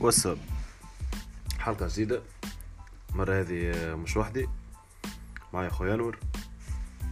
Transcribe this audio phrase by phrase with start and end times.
[0.00, 0.38] واتساب
[1.58, 2.22] حلقة جديدة.
[3.12, 4.48] المرة هذه مش وحدي.
[5.52, 6.18] معي خويا أنور.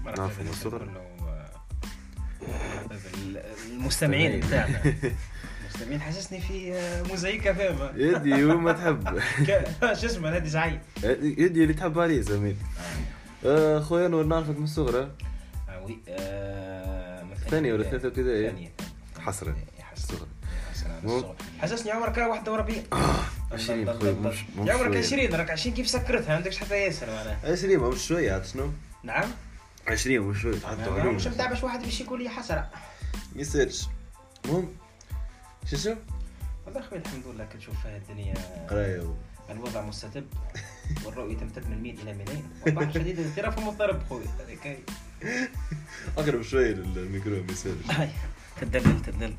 [0.04, 0.88] نعرف من الصغر.
[3.70, 4.82] المستمعين بتاعنا.
[5.64, 6.72] المستمعين حسسني في
[7.08, 9.08] موزايكا فاهمة يدي وما تحب.
[9.48, 10.80] ك- شو اسمه نادي زعيم.
[11.22, 12.56] يدي اللي تحب عليه زميل.
[13.46, 15.10] آه، خويا أنور نعرفك من الصغر
[15.68, 18.72] آه وي آه ثانية ولا ثالثة ابتدائي؟ ثانية.
[19.20, 20.26] حسرة حسرة
[21.62, 22.82] حسسني عمرك كان 41
[23.52, 24.98] عشرين ضل- ضل- خويا، ضل- مش- مش يا عمرك شوية.
[25.26, 28.70] 20 راك 20 كيف سكرتها؟ عندكش حتى ياسر معناها 20 ما مش عاد شنو؟
[29.02, 29.28] نعم.
[29.88, 32.70] 20 مش شوية حتى ما- علوم مش متاع باش واحد باش يقول لي حسرة.
[33.36, 33.86] يسالش
[34.44, 34.68] المهم
[35.70, 35.94] شو شو؟
[36.66, 38.34] والله خويا الحمد لله كي تشوف فيها الدنيا.
[38.70, 39.14] قراية و-
[39.50, 40.24] الوضع مستتب
[41.04, 44.76] والرؤية تمتد من 100 إلى 200 والبحر شديد الاغتراف ومضطرب خويا هذيك هي
[46.18, 47.86] أقرب شوية للميكرو ما يسالش
[48.60, 49.34] تدلل تدلل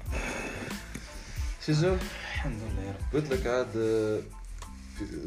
[1.66, 1.94] شو شو؟
[2.34, 3.16] الحمد لله يا رب.
[3.22, 4.20] قلت لك عاد آه،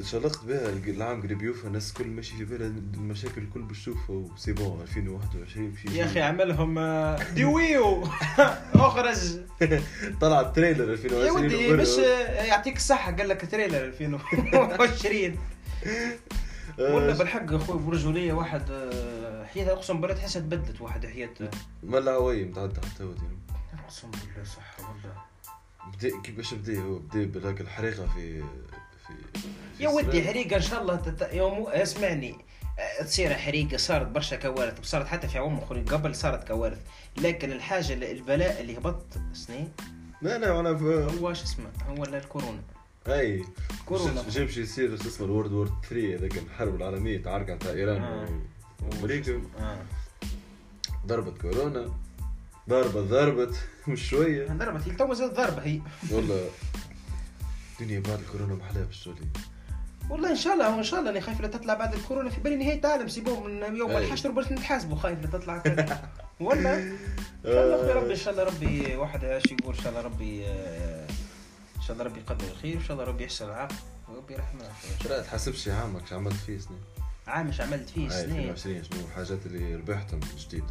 [0.04, 4.52] شلقت بها العام قريب يوفى الناس كل ماشي في بالها المشاكل الكل باش تشوفها وسي
[4.52, 8.02] بون 2021 باش يا أخي عملهم آه، ديويو!
[8.74, 9.16] أخرج.
[10.20, 11.72] طلع التريلر 2020 يا ودي.
[11.72, 13.12] مش آه، يعطيك الصحة.
[13.12, 15.38] قال لك تريلر 2020
[16.78, 18.62] آه، ولا بالحق أخوي برجولية واحد
[19.54, 21.30] حياتها أقسم بالله تحسها تبدلت واحد حياة
[21.82, 23.04] مالا هواي متعدى حتى.
[23.84, 25.31] أقسم بالله صح والله.
[25.86, 29.14] بدا كيفاش بدا هو بدا بهذاك الحريقة في في
[29.76, 30.22] في يا ودي.
[30.22, 31.28] حريقة إن شاء الله تت...
[31.32, 32.34] يوم اسمعني.
[33.00, 35.84] أه، تصير حريقة صارت برشا كوارث وصارت حتى في عوام أخرين.
[35.84, 36.78] قبل صارت كوارث.
[37.18, 39.72] لكن الحاجة البلاء اللي هبط سنين؟
[40.22, 42.60] لا لا أنا ف- هو شو اسمه؟ هو ال- الكورونا.
[43.08, 43.44] أي.
[43.86, 44.24] كورونا.
[44.30, 48.28] جاب شي يصير؟ شو اسمه؟ الورد وور 3 هذاك الحرب العالمية تعارك تاع إيران آه.
[48.82, 49.42] وأمريكا.
[49.60, 49.78] آه.
[51.06, 51.94] ضربت كورونا.
[52.68, 53.54] ضربت ضربت
[53.88, 54.46] مش شوية.
[54.46, 55.80] ضربت هي تو مازالت ضربة هي.
[56.10, 56.48] والله
[57.80, 59.14] الدنيا بعد الكورونا محلاها بالشغل
[60.10, 62.56] والله إن شاء الله إن شاء الله أنا خايف لا تطلع بعد الكورونا في بالي
[62.56, 64.06] نهاية العالم سيبو من يوم أي.
[64.06, 65.62] الحشر باش نتحاسبوا خايف لا تطلع
[66.40, 66.96] ولا إن
[67.44, 71.06] شاء الله ربي إن شاء الله ربي واحد إيش يقول إن شاء الله ربي آه،
[71.76, 73.76] إن شاء الله ربي يقدر الخير إن شاء الله ربي يحسن العافيه
[74.08, 74.64] وربي يرحمنا
[75.08, 76.80] لا تحسبش عامك شو عملت فيه سنين.
[77.26, 78.50] عام مش عملت فيه سنين.
[78.50, 80.64] 2020 شنو الحاجات اللي ربحتهم جديد.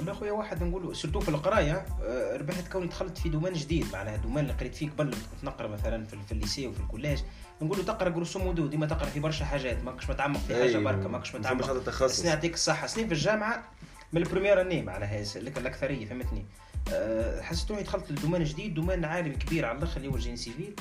[0.00, 4.16] والله خويا واحد نقول surtout في القراية آه، ربحت كوني دخلت في domaine جديد معناها
[4.16, 7.18] domaine اللي قريت فيه قبل كنت نقرا مثلا في, في ال lycée وفي ال collège.
[7.62, 11.08] نقولوا تقرأ grosso modo ديما تقرأ في برشا حاجات ماكش متعمق في حاجة أي، بركة
[11.08, 11.82] ماكش ما متعمق.
[11.84, 12.16] تخصص.
[12.16, 12.86] سنين يعطيك الصحة.
[12.86, 13.64] سنين في الجامعة
[14.12, 16.44] من ال première année معناها الأكثرية فهمتني؟
[16.92, 20.18] أه حسيت روحي دخلت ل domaine جديد domaine عالمي كبير على الأخر اللي هو ال
[20.18, 20.74] génie civil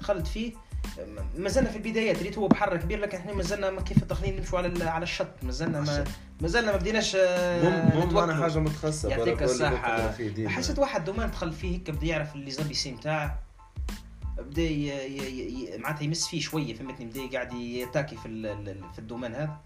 [0.00, 0.52] دخلت فيه
[0.98, 3.32] م- مازلنا في البدايات ريت هو بحر كبير لكن إحنا
[3.70, 6.12] ما كيف التقنين نمشوا على على الشط مازلنا ما الشط.
[6.40, 8.26] مازلنا ما بديناش آه، نتوكلوا.
[8.26, 9.42] معنا حاجة متخصصة يعطيك
[10.22, 10.50] ديما.
[10.50, 13.38] حسيت واحد domaine دخل فيه هيك بدا يعرف les ABC نتاعه
[14.38, 18.98] بدا ي- ي- ي- معناتها يمس فيه شوية فهمتني بدا قاعد يتاكي في ال- في
[18.98, 19.56] ال domaine هذا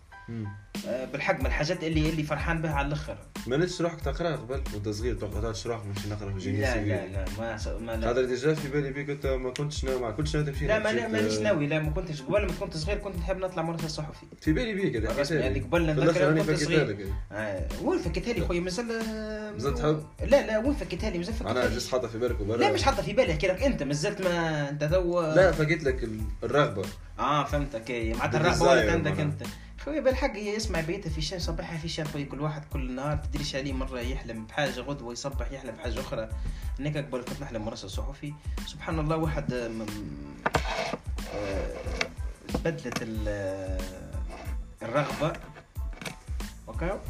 [1.12, 3.16] بالحق من الحاجات اللي اللي فرحان بها على الأخر.
[3.46, 7.06] ما نتش روحك تقرا قبل وأنت صغير توقعتش روحك مش نقرأ في génie لا لا
[7.06, 10.10] لا ما س- ما لا, خاطر déjà في بالي بيك أنت ما كنتش ناوي ما
[10.10, 12.22] كنتش ناوي تمشي لا ما مانيش آه، ناوي لا ما كنتش.
[12.22, 14.26] قبل ما كنت صغير كنت نحب نطلع مراسل صحفي.
[14.41, 15.48] في بالي بيك هذا.
[15.48, 17.08] هذيك قبل في نذكر راني كنت صغير.
[17.32, 18.86] آه، وين فكيتها لي خويا؟ مازال
[19.52, 22.41] مازال تحب؟ لا لا وين فكيتها لي مازال أنا فكيتها juste لي حاطه في بالك
[22.41, 22.56] وبرا.
[22.56, 23.62] لا مش حاطه في بالي أحكي لك.
[23.62, 26.82] أنت مازلت ما أنت تو لا فقيت لك ال- الرغبة.
[27.18, 27.91] آه فهمتك.
[27.91, 29.20] اي معناتها الرغبة ولات عندك.
[29.20, 29.42] أنت.
[29.84, 33.56] خويا بالحق يسمع بيته في شان صباحها في شان خويا كل واحد كل نهار تدريش
[33.56, 36.28] عليه؟ مرة يحلم بحاجة غدوة يصبح يحلم بحاجة أخرى.
[36.78, 38.34] هناك قبل كنت نحلم مراسل صحفي
[38.66, 39.86] سبحان الله واحد آه، م-
[41.34, 41.74] آه،
[42.64, 43.80] بدلت ال- آه،
[44.82, 45.32] الرغبة.
[46.68, 47.00] أوكي؟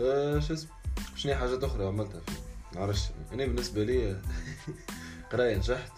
[0.00, 0.70] آه، شو اسمه
[1.16, 4.20] شنو هي حاجات أخرى عملتها فيه؟ نعرفش أنا بالنسبة لي
[5.32, 5.92] قراية نجحت.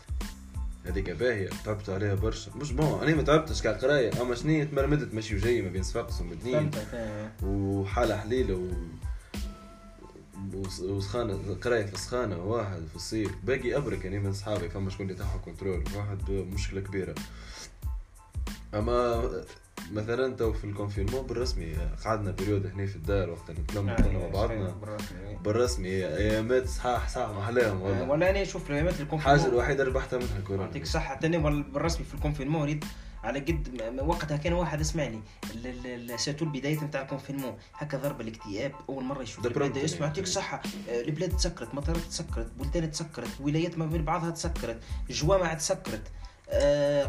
[0.89, 2.51] هذيك باهية تعبت عليها برشا.
[2.57, 6.71] مش bon أنا ما تعبتش كقرايه أما شنو تمرمدت ماشي وجاي ما بين صفاقس ومدنين.
[7.43, 8.69] وحالة حليلة و...
[10.55, 13.31] وس- وسخانة قراية في السخانة واحد في الصيف.
[13.45, 17.15] باقي أبرك يعني من صحابي فما شكون اللي تاعها contrôle واحد مشكلة كبيرة.
[18.75, 19.31] أما
[19.93, 24.29] مثلا تو في ال confinement بالرسمي قعدنا période هنا في الدار وقت نتلم كنا مع
[24.29, 24.75] بعضنا.
[25.45, 28.09] بالرسمي ايامات صحاح صح ما احلاهم والله.
[28.11, 31.63] ولا أنا شوف الايامات اللي الحاجة الوحيدة اللي ربحتها منها كورونا يعطيك الصحة تاني وال-
[31.63, 32.85] بالرسمي في ال confinement ريت
[33.25, 33.69] على قد
[34.07, 35.21] وقتها كان واحد اسمعني
[36.17, 39.77] surtout البداية نتاع ال confinement هكا ضرب الاكتئاب أول مرة يشوف البلاد.
[39.77, 44.81] يسمع يعطيك الصحة آه، البلاد تسكرت مطارات تسكرت بلدان تسكرت ولايات ما بين بعضها تسكرت
[45.11, 46.03] جوامع تسكرت.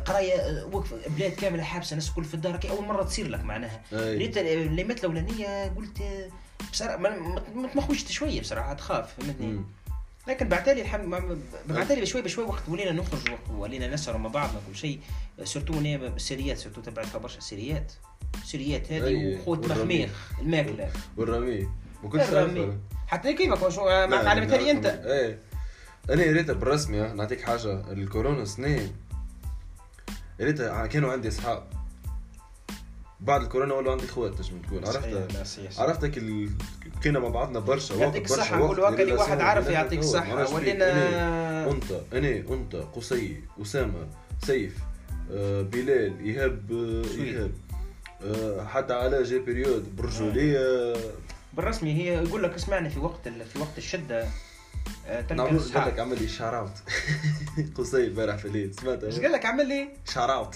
[0.07, 3.43] قراية آه، وقف بلاد كاملة حابسة الناس الكل في الدار كي أول مرة تصير لك
[3.43, 3.81] معناها.
[3.93, 6.29] ريت الليمات الأولانية قلت آه،
[6.71, 9.61] بصراحة ما تمخوشت شوية بصراحة تخاف فهمتني.
[10.27, 14.99] لكن بعتالي الحمد بعتالي بشوي بشوي وقت ولينا نخرج ولينا نسهر مع بعضنا كل شيء.
[15.43, 17.91] surtout أنا السيريات surtout تبعت برشا سيريات
[18.45, 19.71] سيريات هذه وخوت.
[19.71, 20.91] مخميخ الماكلة.
[21.17, 21.69] والرمي.
[22.03, 22.25] ما كنتش
[23.07, 23.63] حتى كيفك
[24.29, 24.85] علمتها لي أنت.
[24.85, 25.39] إيه
[26.09, 27.91] أنا قريتها بالرسمي نعطيك حاجة.
[27.91, 28.95] الكورونا سنين.
[30.39, 31.63] قريتها كانوا عندي اصحاب
[33.19, 35.79] بعد الكورونا ولا عندي اخوات تنجم تقول صحيح.
[35.79, 36.49] عرفتك ال...
[37.01, 39.99] بقينا مع بعضنا برشا وقت يعطيك الصحة وقت نقولوا هكا اللي واحد عارف يعطيك.
[39.99, 40.55] الصحة.
[40.55, 44.07] ولينا أنت أنا أنت قصي أسامة
[44.45, 44.77] سيف
[45.31, 47.21] آه، بلال إيهاب آه،.
[47.21, 47.51] إيهاب
[48.23, 50.95] آه، حتى علاء جاي période برجولية
[51.53, 54.27] بالرسمي هي يقول لك اسمعني في وقت في وقت الشدة
[55.31, 55.87] نعمل قال.
[55.87, 56.71] لك عمل لي shout out
[57.75, 60.55] قصي امبارح في الليل إيش سمعتها قال لك عمل لي؟ shout out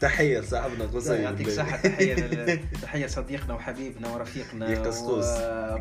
[0.00, 5.24] تحية لصاحبنا قصي يعطيك تحية لل- تحية صديقنا وحبيبنا ورفيقنا يا قصقوص.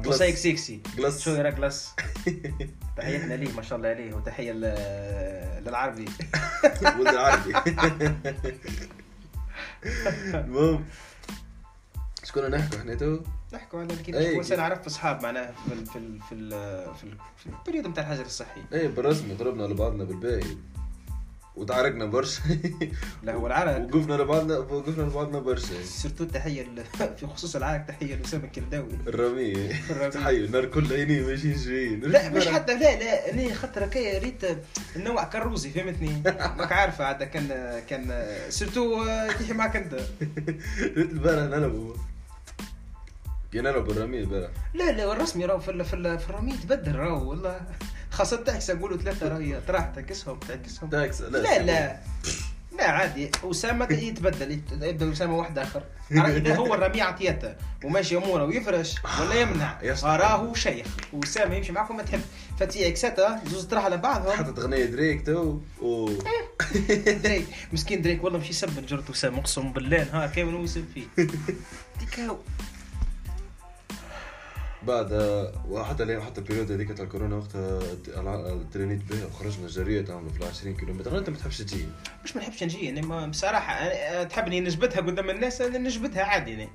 [0.07, 1.21] قصيك سيكسي قلص.
[1.23, 1.89] شو يراك قلص؟
[2.97, 6.06] تحياتنا ليه ما شاء الله عليه وتحية ل- للعربي.
[6.99, 7.53] ولد العربي.
[10.33, 10.85] المهم
[12.23, 13.19] شكون نحكوا إحنا تو؟
[13.53, 14.59] نحكوا على كيف كل سنة كيف.
[14.59, 16.50] عرفت أصحاب معناها في ال في ال في ال
[16.95, 18.61] في, ال في ال période نتاع الحجر الصحي.
[18.73, 20.47] إيه بالرسمي ضربنا لبعضنا بالباقي.
[21.55, 22.41] وتعاركنا برشا.
[23.23, 23.77] لا هو العرق.
[23.81, 25.83] وقفنا لبعضنا وقفنا لبعضنا برشا.
[25.83, 26.83] surtout ل-
[27.17, 28.89] في خصوص العرق تحية لأسامة الكرداوي.
[29.07, 29.51] الرمي.
[29.89, 30.11] الرمي.
[30.11, 34.41] تحية النهار كله عيني ماشيين جايين لا مش حتى لا لا أنا خاطر هكايا ريت
[34.95, 36.21] النوع كروزي فهمتني؟
[36.57, 37.47] ماك عارفة عاد كان
[37.89, 39.94] كان surtout يحكي معك أنت.
[40.97, 41.94] ريت البارح نلعبوا.
[43.61, 47.29] نلعب الرمي البارح لا لا الرسمي راهو في ال- في ال- في الرمي تبدل راهو
[47.29, 47.61] والله.
[48.11, 52.00] خاصة تحس نقولوا ثلاثة راهي تراح تعكسهم تعكسهم تاكس لا لا لا.
[52.91, 53.31] عادي.
[53.44, 55.83] أسامة يتبدل يت- يبدأ اسامه واحد آخر.
[56.11, 59.79] إذا هو الرمي عطيته وماشي أموره ويفرش ولا يمنع.
[60.03, 60.88] راهو شيخ.
[61.13, 62.21] وأسامة يمشي معكم ما تحب.
[62.59, 66.09] فتي اكساتا زوز تروح على بعضهم حطت أغنية دريك تو و
[67.23, 67.45] دريك.
[67.73, 71.06] مسكين دريك والله مش يسب جرت وسام أقسم بالله نهار كامل هو يسب فيه؟
[71.99, 72.38] ديكاو.
[74.88, 75.12] بعد
[75.69, 77.80] وحتى لين حتى ال période هذيك تاع الكورونا وقتها
[78.74, 81.18] ترينيت بها وخرجنا جريه تعملوا في 20 كيلومتر.
[81.18, 81.85] أنت ما تحبش تجي.
[82.24, 86.69] مش ما نحبش نجي يعني ما بصراحة تحبني نجبدها قدام الناس أنا نجبدها عادي يعني.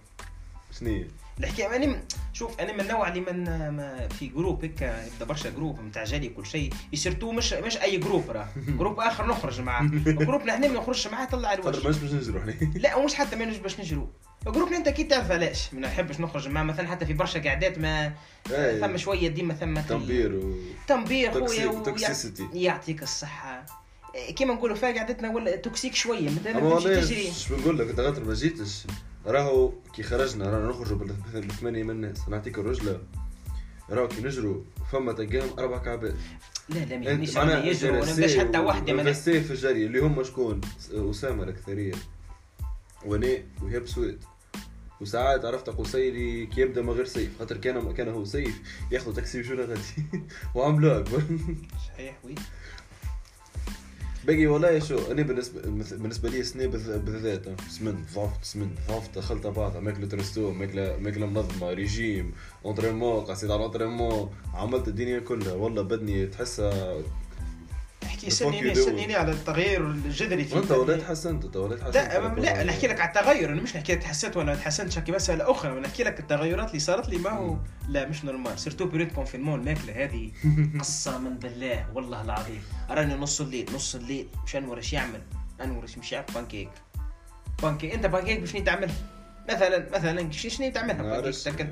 [0.80, 1.04] شنو
[1.40, 2.00] الحكاية م-
[2.32, 3.44] شوف أنا من النوع اللي من
[3.76, 6.72] ما في groupe هيك يبدأ برشا groupe نتاع جالي كل شيء.
[6.92, 8.48] surtout مش مش أي groupe راه.
[8.78, 9.82] groupe آخر نخرج معاه.
[10.06, 12.40] groupe نا إحنا ما نخرجش معاه طلع خاطر الوجه ماش باش نجرو
[12.82, 14.08] لا ومش حتى ما باش نجرو.
[14.46, 15.74] groupe نا انت أكيد تعرف علاش.
[15.74, 16.64] ما نحبش نخرج معاه.
[16.64, 18.12] مثلا حتى في برشا قعدات ما.
[18.80, 20.54] ثم شوية ديما ثم تنبير و
[20.88, 21.66] تنبير خويا.
[22.54, 23.66] يعطيك الصحة.
[24.14, 27.20] إيه، كيما نقولوا فيها قعدتنا ولا toxique تمشي والله تجري.
[27.26, 28.84] إيش بنقول لك أنت غاتر ما جيتش.
[29.28, 32.28] راهو كي خرجنا رانا نخرجوا بال- بالثمانية من الناس.
[32.28, 33.00] نعطيك الرجلة.
[33.90, 36.14] راهو كي نجروا فما تقام أربع كعبات.
[36.68, 40.22] لا لا ما يجروا ما يجروا باش حتى واحدة ما نحس في الجري اللي هم
[40.24, 40.60] شكون؟
[40.92, 41.92] أسامة الأكثرية.
[43.06, 43.28] وأنا
[43.62, 44.18] وهيب سويد.
[45.00, 47.38] وساعات عرفت؟ قصيري كي يبدأ من غير سيف.
[47.38, 48.60] خاطر كان كان هو سيف
[48.92, 49.80] ياخذ تاكسي وشو غادي.
[50.54, 51.04] وعملوها.
[51.88, 52.34] صحيح وي.
[54.26, 55.60] باقي والله شو أنا بالنسبة
[55.96, 61.70] بالنسبة لي بالذ- بالذات سمن ضغط سمن ضغط دخلت بعضها ماكلة ريستو ماكله ماكلة منظمة
[61.72, 62.32] ريجيم
[62.64, 67.02] اونترينمون قصيت على اونترينمون عملت الدنيا كلها والله بدني تحسها
[68.26, 68.74] fuck سنيني.
[68.74, 71.06] سنيني على التغير الجذري في وانت وليت البدن.
[71.06, 74.36] حسنت انت وليت حسنت لا لا نحكي لك على التغير أنا مش نحكي لك تحسنت
[74.36, 75.72] ولا ما تحسنتش هكي مساله أخرى.
[75.72, 77.56] أنا نحكي لك التغيرات اللي صارت لي ما هو
[77.88, 80.30] لا مش normal surtout période confinement الماكلة هذه
[80.80, 82.62] قسما بالله والله العظيم.
[82.90, 85.20] راني نص الليل نص الليل مش انور إيش يعمل
[85.64, 86.70] انور إيش مش يعمل pancake
[87.62, 88.94] pancake أنت بانكيك باش تعملها
[89.50, 91.66] مثلا مثلا شنو تعملها بانكيك تاكل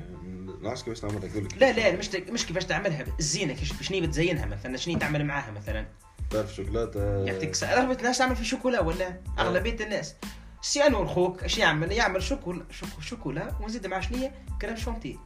[0.61, 4.77] نعرفش كيفاش نعملها لك لا لا مش مش كيفاش تعملها الزينه كيفاش شنو بتزينها مثلا؟
[4.77, 5.85] شنو تعمل معاها مثلا؟
[6.29, 7.25] تعرف شوكولاتة.
[7.25, 10.15] يعطيك أغلبية الناس تعمل في شوكولا ولا؟ أغلبية الناس.
[10.61, 14.31] سي أنور خوك إيش يعمل؟ يعمل شوكولا شوكو شوكولا ونزيد مع شنية؟
[14.61, 15.19] كريم شونتي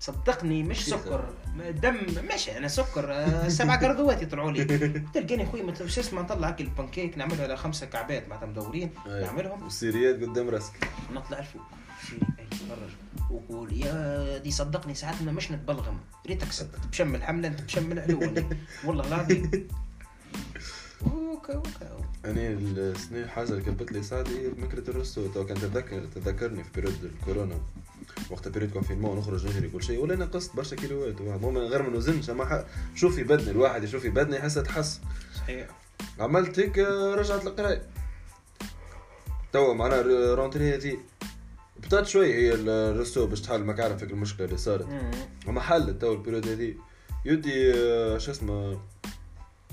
[0.00, 1.34] صدقني مش؟ سكر
[1.70, 1.96] دم.
[2.28, 4.64] ماشي أنا سكر آه، سبع قرضوات يطلعوا لي.
[5.14, 8.90] تلقاني خويا ما شو اسمه نطلع هاك البانكيك نعملها على خمسة كعبات معناتها مدورين.
[9.06, 9.22] أي.
[9.24, 9.62] نعملهم.
[9.62, 10.88] والسيريات قدام راسك.
[11.12, 11.62] نطلع الفوق.
[13.30, 15.98] وقول يا دي صدقني ساعات ما مش نتبلغم.
[16.26, 18.20] ريتك ست- بشمل حمله أنت بشمل علو
[18.84, 19.68] والله العظيم.
[21.02, 26.64] اوكا اوكا أنا السنة حاجة اللي كبت لي ساعدي مكرة الرستو تو كان تذكر تذكرني
[26.64, 27.60] في بيريود الكورونا.
[28.30, 31.20] وقت بيريود كونفينمون نخرج نجري كل شيء ولا نقصت برشا كيلوات.
[31.20, 35.00] المهم من غير ما نوزنش أما شوف في بدني الواحد يشوف في بدني يحس تحس.
[35.36, 35.68] صحيح.
[36.20, 36.78] عملت هيك
[37.18, 37.82] رجعت القرايه
[39.52, 40.98] توا معناها رونتري هذي
[41.82, 44.88] بطات شوي هي الرستو باش تحل ما عارف فيك المشكلة اللي صارت.
[45.48, 46.76] أما حلت تو البيريود هذي
[47.24, 47.72] يدي
[48.18, 48.80] شو اسمه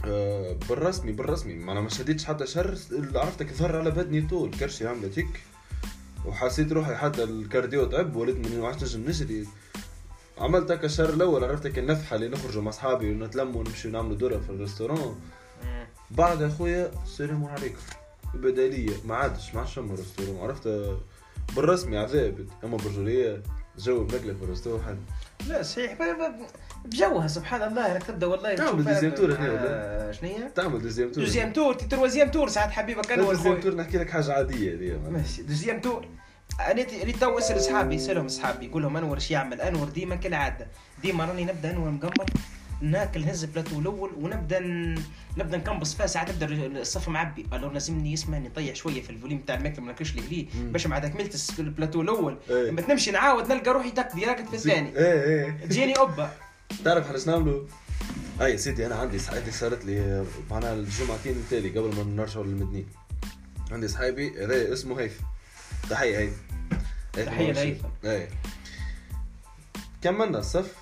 [0.06, 1.54] آه، بالرسمي بالرسمي.
[1.54, 4.52] ما أنا ما شديتش حتى شهر اللي عرفتك ظهر على بدني طول.
[4.52, 5.42] كرشي عملت هيك.
[6.26, 9.48] وحسيت روحي حتى الكارديو تعب وليت من ما عادش نجم نجري
[10.38, 14.50] عملت هكا الشهر الأول عرفتك النفحة اللي نخرجوا مع أصحابي ونتلموا ونمشي نعملوا دورة في
[14.50, 15.22] الريستورون
[16.12, 17.82] بعد أخويا السلام عليكم
[18.34, 20.98] بداليه ما عادش ما عادش restaurant عرفت؟
[21.56, 23.44] بالرسمي عذاب أما بالرجوليه
[23.78, 25.06] جو المقلة في ال restaurant
[25.48, 25.98] لا صحيح
[26.88, 27.94] بجوها سبحان الله.
[27.94, 28.56] راك تبدا والله.
[28.56, 32.30] تعمل تشوف deuxième tour هنا ولا؟ آه، شنو هي؟ تعمل deuxième tour deuxième tour troisième
[32.30, 35.10] tour ساعات حبيبك أنا deuxième tour نحكي لك حاجة عادية هذه.
[35.10, 35.42] ماشي.
[35.42, 36.08] deuxième tour
[36.60, 40.68] أنا اللي تو أسأل أصحابي أسألهم أصحابي يقول لهم أنور إيش يعمل؟ أنور ديما كالعادة.
[41.02, 42.26] ديما راني نبدأ أنور مقمر
[42.82, 44.60] ناكل نهز بلاتو الأول ونبدأ
[45.38, 46.06] نبدأ نقنبص فيها.
[46.06, 47.46] ساعات نبدأ الصف معبي.
[47.54, 50.72] ألو لازمني اسمع نطيح شوية في ال volume تاع الماكلة ما ناكلش مم.
[50.72, 52.38] باش مع كملت البلاتو الأول.
[52.50, 52.70] إيه.
[52.70, 54.98] لما تنمشي نعاود نلقى روحي تك direct في الثاني.
[54.98, 55.66] إيه إيه.
[55.66, 56.32] تجيني أوبا.
[56.86, 57.64] تعرف حاجة نعملوا
[58.42, 62.88] أي سيدي أنا عندي صحيتي صارت لي معناها الجمعتين التالي قبل ما نرجعوا للمدنيين
[63.72, 65.24] عندي صحابي هذا اسمه هيثم
[65.90, 66.34] تحية هيثم.
[67.18, 67.88] لهيثم.
[68.06, 68.28] أي.
[70.02, 70.76] كملنا الصف.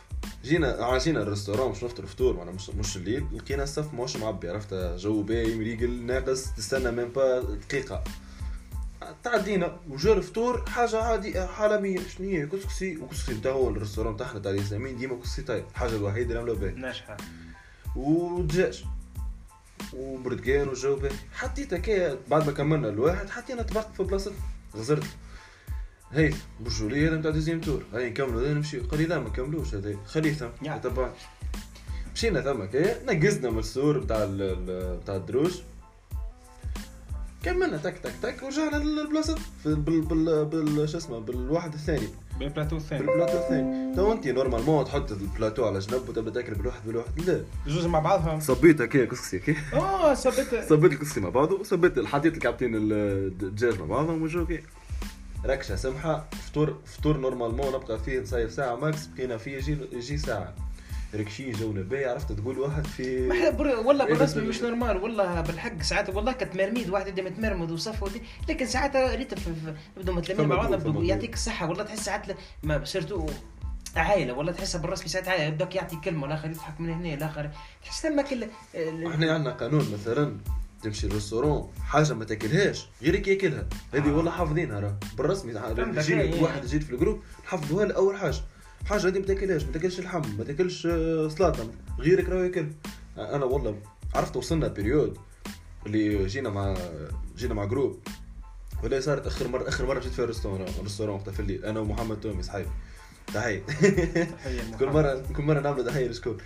[0.43, 3.25] جينا عاجينا ال restaurant مش نفطر فطور معنا مش مش الليل.
[3.33, 8.03] لقينا الصف ماهوش معبي عرفت؟ جو باهي مريقل ناقص تستنى même pas دقيقة.
[9.25, 14.39] تعدينا وجا الفطور حاجة عادي حالميه شنو هي؟ كسكسي وكسكسي نتا هو ال restaurant تاعنا
[14.39, 17.17] تاع الياسمين ديما كسكسي طيب الحاجة الوحيدة اللي عملوها باهي ناجحه
[17.95, 18.85] ودجاج
[19.93, 24.35] وبرتقال وجو باهي حطيت هكايا بعد ما كملنا الواحد حطينا طبق في بلاصتنا
[24.75, 25.07] غزرت.
[26.11, 27.83] هي برجولية هذا نتاع deuxième tour.
[27.93, 28.79] هاي نكملوا هذا نمشي.
[28.79, 30.77] قال لي لا ما نكملوش هذا خليه ثم يا.
[30.77, 31.09] تبع
[32.15, 34.27] مشينا ثم هكايا نقزنا من السور بتاع
[35.01, 35.61] بتاع الدروج.
[37.45, 39.35] كملنا تك تك تك ورجعنا للبلاصة.
[39.63, 42.07] في- بال بال بال شو اسمه بالواحد الثاني.
[42.39, 43.05] بالبلاتو الثاني.
[43.05, 43.95] بالبلاتو الثاني.
[43.95, 47.19] تو انت normalement تحط البلاتو على جنب وتبدأ تاكل بالواحد بالواحد.
[47.29, 47.43] لا.
[47.67, 48.39] جوز مع بعضها.
[48.39, 53.85] صبيت هكايا كسكسي هكايا آه صبت صبيت الكسكسي مع بعضه وصبيت حطيت الكعبتين الدجاج مع
[53.85, 54.59] بعضهم وجو كي
[55.45, 60.55] ركشة سمحة فطور فطور normalement نبقى فيه نصيف ساعة max بقينا فيه يجي يجي ساعة.
[61.15, 63.67] ركشي جونا باهي عرفت تقول واحد في ما إحنا بر...
[63.67, 68.21] والله بالرسمي مش normal والله بالحق ساعات والله كنت مرميد واحد يبدا متمرمد وصف ودي
[68.49, 69.33] لكن ساعات ريت
[69.97, 71.03] نبدو متلمين مع بعض groupe، فما نبدو groupe.
[71.03, 72.25] يعطيك الصحة والله تحس ساعات
[72.63, 73.27] ما صرتوا
[73.95, 77.49] عائله والله تحسها بالرسمي ساعات عائله يبدأك يعطي كلمة الآخر يضحك من هنا الآخر
[77.83, 78.47] تحس تما كل
[79.07, 80.37] إحنا عندنا قانون مثلا
[80.83, 85.53] تمشي لل restaurant حاجة ما تاكلهاش غيرك ياكلها هذه والله حافظينها راه بالرسمي.
[86.41, 88.37] واحد يجي في ال groupe نحفظوها له اول حاجة
[88.85, 92.67] حاجة هذه ما تاكلهاش ما تاكلش اللحم ما تاكلش آه، سلطه غيرك راه ياكل.
[93.17, 93.79] أنا والله
[94.15, 95.17] عرفت وصلنا période
[95.85, 96.77] اللي جينا مع
[97.37, 97.99] جينا مع groupe
[98.83, 101.65] ولا صارت آخر مرة آخر مرة جيت في ال restaurant ال restaurant وقتها في الليل
[101.65, 102.67] أنا ومحمد تومي صحيح
[103.33, 103.63] تحية.
[104.79, 106.37] كل مرة كل مرة نعمل تحية لشكون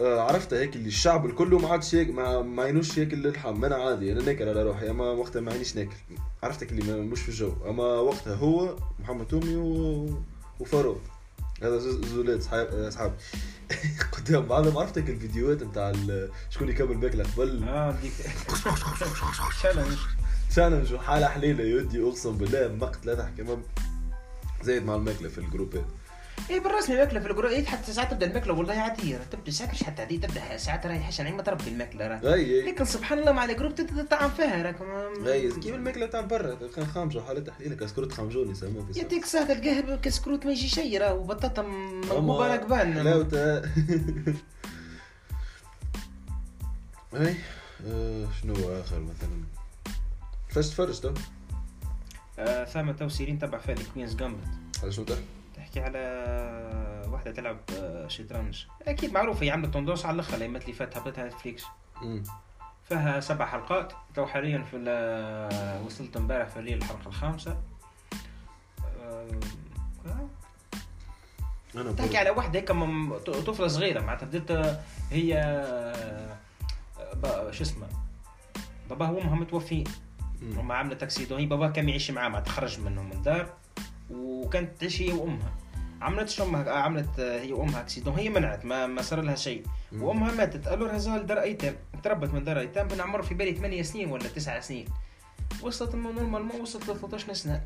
[0.00, 3.64] آه، عرفت هيك اللي الشعب الكل ما عادش ما ما ينوش ياكل اللحم.
[3.64, 4.90] أنا عادي أنا ناكل على روحي.
[4.90, 5.96] أما وقتها ما عينيش ناكل.
[6.42, 7.52] عرفتك اللي مش في الجو.
[7.68, 10.08] أما وقتها هو محمد تومي و...
[10.60, 11.00] وفاروق
[11.62, 13.14] هذا زوز- زولاد صحاب اصحاب
[14.12, 15.92] قدام بعضهم عرفتك الفيديوهات نتاع
[16.50, 18.12] شكون يكمل ماكله قبل آه ديك
[19.60, 19.96] challenge
[20.50, 23.62] challenge وحالة حليلة يودي أقسم بالله مقتله ضحك امام
[24.62, 25.84] زايد مع الماكله في الجروبات.
[26.50, 29.16] اي بالرسمي ماكله في ال groupe إيه حتى ساعات تبدأ الماكلة والله عادية.
[29.16, 32.34] تبدأ ساعات مش حتى عادية تبدأ ساعات راهي حسن ما تربي الماكلة راه.
[32.34, 32.62] أي أي.
[32.72, 34.76] لكن سبحان الله مع ال groupe تبدا تطعم فيها راك
[35.26, 36.58] أي كيف الماكلة تاع برا.
[36.76, 41.00] كان خامجه حالة تحليل كسكروت خامجون يسموه في يديك ساعة تلقاه كسكروت ما يجي شيء
[41.00, 43.58] راه وبطاطا منقوبة راكبان حلاوته
[47.14, 47.36] أي
[47.86, 49.44] آه، شنو آخر مثلا؟
[50.48, 51.14] كيفاش تفرج تو
[52.38, 54.44] آه، ثم تو série نتبع فيها Queen's Gambit.
[54.82, 55.22] على شنو تحكي
[55.74, 58.64] تحكي على واحدة تلعب آه، شطرنج.
[58.82, 61.64] أكيد معروفة هي عملت tendance على الأخر الايامات اللي فاتت هبطتها Netflix.
[62.88, 63.92] فيها سبع حلقات.
[64.14, 67.58] تو حاليا في ال- وصلت امبارح في الليل الحلقة الخامسة.
[69.02, 69.26] آه،
[71.76, 72.18] أنا تحكي برضه.
[72.18, 72.72] على واحدة هيك
[73.46, 74.26] طفلة صغيرة معناتها.
[74.26, 75.38] بدت هي
[77.24, 77.86] آه، شو اسمه
[78.90, 79.84] باباها وأمها متوفين.
[80.56, 83.52] وما عملت accident هي باباها كان يعيش معاه ما تخرج منهم من الدار.
[84.10, 85.52] وكانت تعيش هي وأمها.
[86.04, 89.62] عملت أمها؟ عملت هي وامها accident هي منعت ما, ما صار لها شيء.
[89.92, 90.68] وأمها ماتت.
[90.68, 91.74] قالوا لها زال دار أيتام.
[92.02, 92.88] تربت من دار أيتام.
[92.88, 94.86] بين عمر في بالي 8 سنين ولا 9 سنين.
[95.62, 97.62] وصلت normalement وصلت ل 13 سنة.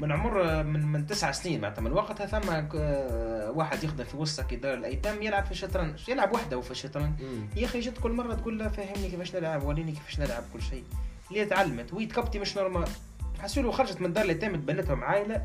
[0.00, 4.54] من عمر من من تسع سنين معناتها من وقتها ثم آه، واحد يخدم في وسط
[4.54, 7.20] دار الأيتام يلعب في الشطرنج يلعب وحده في الشطرنج.
[7.56, 10.84] يا أخي جت كل مرة تقول له فهمني كيفاش نلعب وريني كيفاش نلعب كل شيء.
[11.30, 12.88] اللي تعلمت؟ وهي تكبتي مش نورمال
[13.38, 15.44] حسوا خرجت من دار اليتامى تبنتهم عائلة.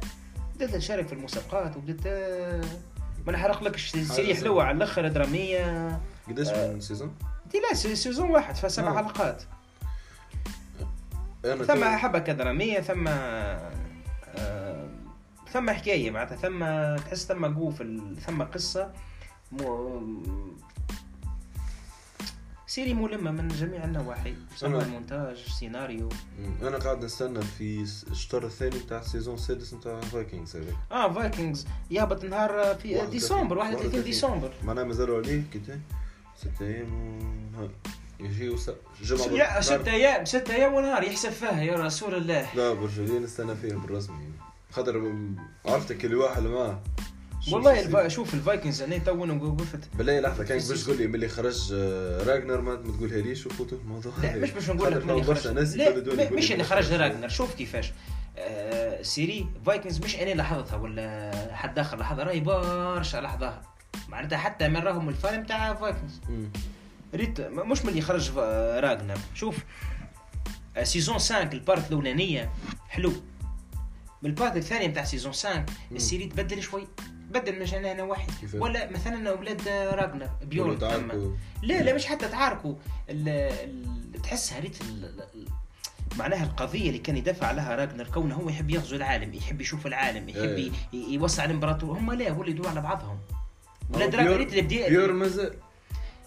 [0.60, 2.62] بدات تشارك في المسابقات وبدات آه،
[3.28, 4.36] ما نحرقلكش سهلة.
[4.36, 6.74] حلوة على الأخر درامية قداش آه.
[6.74, 7.16] من سيزون؟
[7.52, 8.96] دي لا سي- سيزون واحد فسبع آه.
[8.98, 9.44] حلقات
[11.46, 13.70] أنا ثم حبكه دراميه ثم آه،
[15.54, 16.60] ثم حكاية معناتها ثم
[17.06, 18.92] تحس ثم قوفل ثم قصة
[19.52, 20.02] مو
[22.70, 24.34] série ملمة من جميع النواحي.
[24.56, 26.10] سواء المونتاج سيناريو.
[26.62, 31.68] أنا قاعد نستنى في الشطر الثاني بتاع ال saison السادس بتاع Vikings هذا آه Vikings
[31.92, 34.04] يهبط نهار في 31 ديسمبر 31 31.
[34.04, 34.52] ديسمبر.
[34.64, 35.80] معناها مازالوا عليه كده
[36.38, 37.62] ست أيام و...
[37.62, 37.70] ها.
[38.20, 38.72] يجي وس...
[39.04, 42.56] جمعة ستة أيام ستة أيام ونهار يحسب فيها يا رسول الله.
[42.56, 44.32] لا برجع نستنى فيهم بالرسمي.
[44.72, 45.16] خاطر
[45.66, 46.80] عرفتك اللي واحد معاه
[47.52, 48.00] والله يصير.
[48.02, 48.14] الف...
[48.14, 52.24] شوف ال Vikings أنا تو وقفت بالله لحظة كان باش تقول لي ملي خرج آه،
[52.24, 54.42] راجنر ما ما تقولها ليش وفوتوا الموضوع لا هذا.
[54.42, 55.90] مش باش نقول لك ملي خرج ناس لا
[56.32, 56.94] مش لي اللي خرج.
[56.94, 57.92] راجنر شوف كيفاش
[58.38, 63.62] آه série Vikings مش أنا لاحظتها ولا حد آخر لاحظها راهي برشا لاحظها
[64.10, 66.22] معناتها حتى من راهم ال fans بتاع Vikings.
[67.16, 69.58] ريت مش من اللي خرج فا- راجنر شوف
[70.78, 72.50] آه، saison 5 ال part الأولانية
[72.90, 73.14] حلو
[74.22, 75.66] من ال part الثاني بتاع saison 5 مم.
[75.92, 76.88] ال série تبدل شوي
[77.30, 81.32] بدل مش أنا واحد؟ ولا مثلا أولاد راجنر بيورن تعرفوا
[81.64, 82.76] لا لا مش حتى تعاركوا
[84.24, 84.78] تحسها ريت
[86.18, 90.30] معناها القضية اللي كان يدافع عليها راجنر كونه هو يحب يغزو العالم يحب يشوف العالم
[90.30, 90.72] يحب ي-
[91.14, 91.98] يوسع الإمبراطور.
[91.98, 93.18] هم لا هو اللي يدور على بعضهم.
[93.94, 95.54] ولا آه، دراجون بيور- مازال.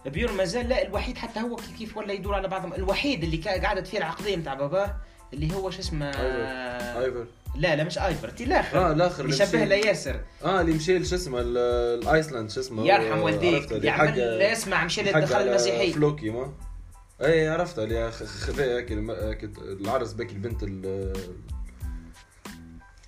[0.07, 2.73] بيور مازال لا الوحيد حتى هو كيف كيف ولا يدور على بعضهم.
[2.75, 4.97] الوحيد اللي قعدت فيه العقدية نتاع باباه
[5.33, 7.27] اللي هو شو اسمه؟ أيفر.
[7.55, 8.79] لا لا مش آيفر تي الآخر.
[8.79, 10.21] آه الآخر اللي اللي شبه مشي- له ياسر.
[10.45, 11.59] آه اللي مشي ل- شو اسمه ال-
[12.03, 13.73] الايسلاند شو اسمه يرحم آه، والديك.
[13.73, 14.19] اللي يعمل حق-
[14.53, 16.53] اسمع حق للدخل المسيحي فلوكي ما؟
[17.23, 18.93] اي عرفتها اللي خذا هيك
[19.59, 21.13] العرس بك البنت ال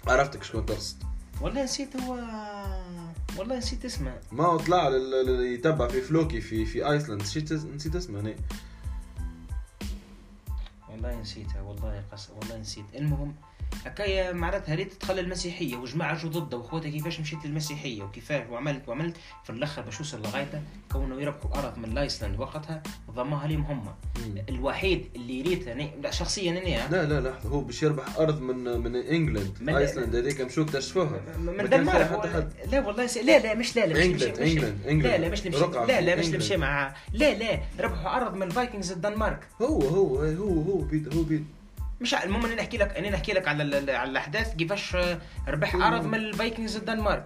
[0.07, 0.97] عرفتك شكون تقصد؟
[1.41, 2.13] والله نسيت هو
[3.39, 4.15] والله نسيت اسمه.
[4.33, 7.23] ما هو طلع لل- لل- يتبع في فلوكي في في آيسلاند.
[7.23, 8.35] نسيت نسيت اسمه أنا
[10.91, 12.85] والله نسيتها والله قص والله نسيت.
[12.95, 13.35] المهم
[13.87, 19.17] هكايا معناتها ريت تدخل المسيحية وجماعة جو ضده واخواتها كيفاش مشيت للمسيحية وكيفاش وعملت وعملت.
[19.45, 23.95] في الأخر باش يوصل لغايته كونه يربحوا أرض من لايسلاند وقتها ضماها لهم هم
[24.49, 25.69] الوحيد اللي ريت
[26.03, 29.57] لا شخصيا أنا لا لا لحظه هو باش يربح أرض من من إنجلند.
[29.61, 32.53] من- ايسلاند هذيك مشوا اكتشفوها من دنمارك حتى حد.
[32.73, 33.17] لا والله س...
[33.19, 36.17] لا لا مش لا لا مش إنجلند انجلند إنجلند لا لا مش نمشي لا لا
[36.17, 36.27] مش.
[36.27, 39.41] نمشي مع لا لا ربحوا أرض من الفايكنجز الدنمارك.
[39.63, 41.43] هو هو هو هو بيت هو بيت
[42.05, 46.05] مش المهم أنا نحكي لك أنا نحكي لك على على الأحداث كيفاش آه، ربح ارض
[46.05, 47.25] من الفايكنجز الدنمارك.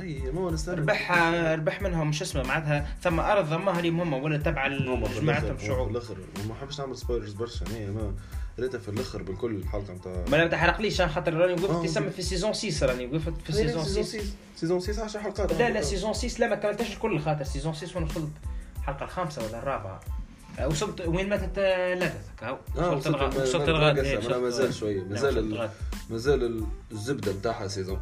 [0.00, 4.12] أي ما نستنى ربح آه، ربح منهم شو اسمه معناتها ثم ارض ضمها لهم هم
[4.12, 5.90] ولا تبع جماعتهم شعوب.
[5.90, 6.16] الأخر.
[6.44, 7.66] وما حبش نعمل سبويلرز برشا.
[7.66, 8.14] أنا ما
[8.58, 12.10] ريتها في الأخر بالكل الحلقة نتاع ما لا تحرقليش عشان خاطر راني آه، وقفت تسمى
[12.10, 14.22] في سيزون 6 راني وقفت في سيزون 6
[14.56, 15.52] سيزون 6 10 حلقات.
[15.52, 17.20] لا لا سيزون 6 لا ما كملتش الكل.
[17.20, 18.30] خاطر سيزون 6 وأنا وصلت
[18.78, 19.94] الحلقة الخامسة ولا الرابعة.
[19.94, 20.23] آه،
[20.66, 22.58] وصلت وين ماتت؟ آه، لاجث هاو.
[22.78, 23.98] آه وصلت الغد وصلت الغد
[24.30, 24.74] ما مازال.
[24.74, 25.70] شوية نعم، مازال.
[26.10, 28.00] مازال ال- الزبدة نتاعها سيزون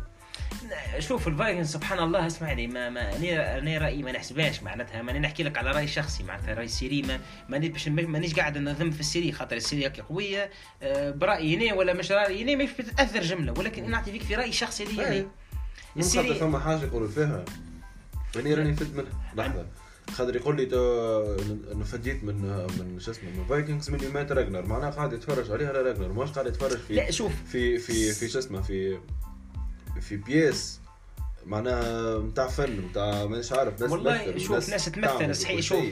[0.98, 5.02] شوف الفايكنج سبحان الله اسمعني ما ما أنا أنا رأيي ما نحسبهاش معناتها.
[5.02, 8.90] ماني نحكي لك على رأي شخصي معناتها رأي سيري ما ماني باش مانيش قاعد نذم
[8.90, 10.50] في السيري خاطر السيري هكا قوية.
[10.82, 14.52] آه، برأيي أنا ولا مش رأيي أنا مش بتتاثر جملة ولكن نعطي فيك في رأي
[14.52, 15.02] شخصي لي.
[15.02, 15.26] يعني
[15.96, 17.44] السيري فما حاجة يقولوا فيها.
[18.36, 19.12] راني راني فت منها.
[19.36, 19.66] لحظة.
[20.10, 20.78] خاطر يقول لي تو
[21.72, 22.34] انه فديت من
[22.78, 26.46] من شو اسمه من فايكنجز من مات راجنر معناها قاعد يتفرج عليها راجنر ماش قاعد
[26.46, 27.32] يتفرج في لا شوف.
[27.46, 28.98] في في في شو اسمه في
[30.00, 30.80] في بياس
[31.46, 35.84] معناها نتاع فن نتاع مانيش عارف ناس والله شوف ناس تمثل صحيح شوف.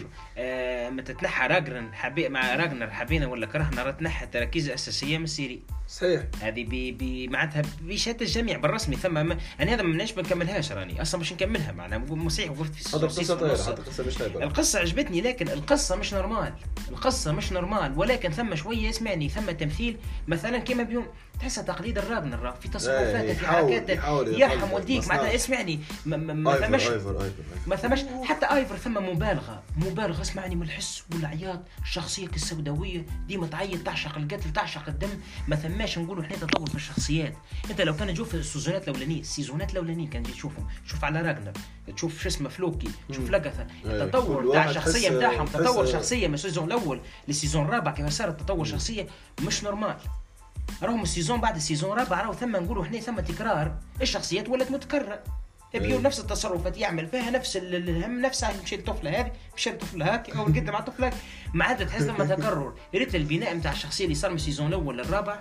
[0.42, 5.24] آه متى تنحى راجنر حبي مع راجنر حبينا ولا كرهنا راه تنحى تركيز أساسية من
[5.24, 6.22] السيري صحيح.
[6.40, 11.02] هذه بي بي معناتها بشهاده الجميع بالرسمي ثم ما أنا هذا مانيش بنكملهاش راني.
[11.02, 13.68] أصلا باش نكملها معناها صحيح وقفت في هذا قصه ستة طايرة ونص.
[13.68, 14.44] حتى قصه مش طايرة.
[14.44, 16.52] القصة عجبتني لكن القصة مش normal.
[16.90, 19.96] القصة مش normal ولكن ثم شوية اسمعني ثم تمثيل.
[20.28, 21.06] مثلا كما بيورن
[21.40, 25.08] تحسها تقليد الراجنر في تصرفاته في يحاول- حركاته يرحم والديك.
[25.08, 26.86] معناتها اسمعني ما, ما, ما ثمش
[27.66, 33.06] ما ثمش حتى آيفر ثم مبالغة مبالغة اسمعني من الحس والعياط الشخصيه السوداوية.
[33.26, 35.08] ديما تعيط تعشق القتل تعشق الدم.
[35.48, 37.34] ما ثماش نقولوا إحنا تطور في الشخصيات.
[37.70, 40.66] أنت لو كان تشوف السيزونات الأولانية السيزونات الأولانية كان تشوفهم.
[40.86, 41.52] تشوف على راجنر
[41.96, 43.66] تشوف شو اسمه فلوكي تشوف أي.
[43.86, 48.30] التطور تاع الشخصيه نتاعهم تطور شخصية من ال saison الأول لل saison الرابع كيف صار
[48.30, 49.06] تطور شخصية
[49.42, 49.96] مش normal.
[50.82, 53.78] راهم ال saison بعد ال saison الرابع راهو ثم نقولوا إحنا ثم تكرار.
[54.02, 55.22] الشخصيات ولات متكررة.
[55.78, 56.02] بيورن أي.
[56.02, 60.30] نفس التصرفات يعمل فيها نفس ال- ال- الهم نفسها يمشي الطفله هذه مشى الطفله هاك
[60.30, 61.12] أو قدم على الطفله.
[61.54, 64.66] ما عاد تحس لما تكرر يا ريت البناء نتاع الشخصية اللي صار من ال saison
[64.66, 65.40] الأول للرابع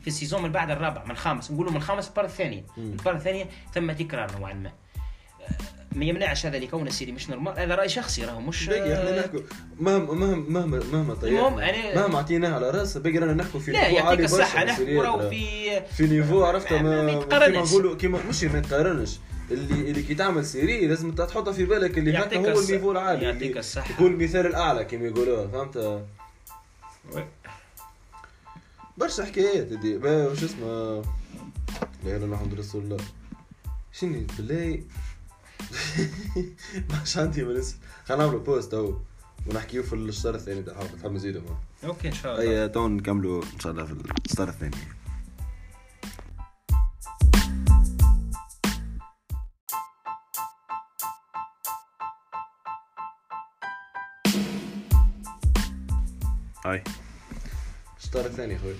[0.00, 2.64] في ال saison من بعد الرابع من الخامس نقولوا من الخامس ال part الثانية.
[2.78, 4.72] ال part الثانية ثم تكرار نوعا ما
[5.92, 9.20] ما يمنعش هذا اللي كونه série مش normal هذا رأي شخصي راهو مش باقي إحنا
[9.20, 9.40] نحكوا
[9.80, 13.86] مهما مهما مهما مهما طيب يعني مهما عطيناه على راسه باقي رانا نحكوا في لا
[13.88, 15.28] يعطيك الصحة نحكوا راهو راه.
[15.28, 17.70] في في niveau عرفت ما- ما ما كيما يتقارنش.
[17.70, 19.18] نقولوا كيما مش ما يتقارنش
[19.50, 23.24] اللي اللي كي تعمل série لازم تحطها في بالك اللي هكا هو ال niveau العالي
[23.24, 23.94] يعطيك الصحة.
[23.94, 26.04] يكون المثال الأعلى كما يقولوها فهمت؟
[28.96, 31.04] برشا حكايات دي وش اسمه؟ لا
[32.04, 32.96] اله الا محمد رسول الله.
[33.92, 34.82] شنو؟ بالله.
[36.90, 38.94] ماش عندي من اسم خلينا نعملوا pause أهو
[39.46, 40.62] ونحكيو في الشطر الثاني.
[40.62, 42.62] تاع نزيدوا معاه OK إن شاء الله.
[42.62, 43.94] أي تو نكملوا إن شاء الله في
[44.30, 44.76] الشطر الثاني.
[58.34, 58.74] الشطر الثاني خوي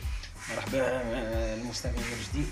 [0.50, 1.02] مرحبا
[1.54, 2.46] المستمعين الجديد.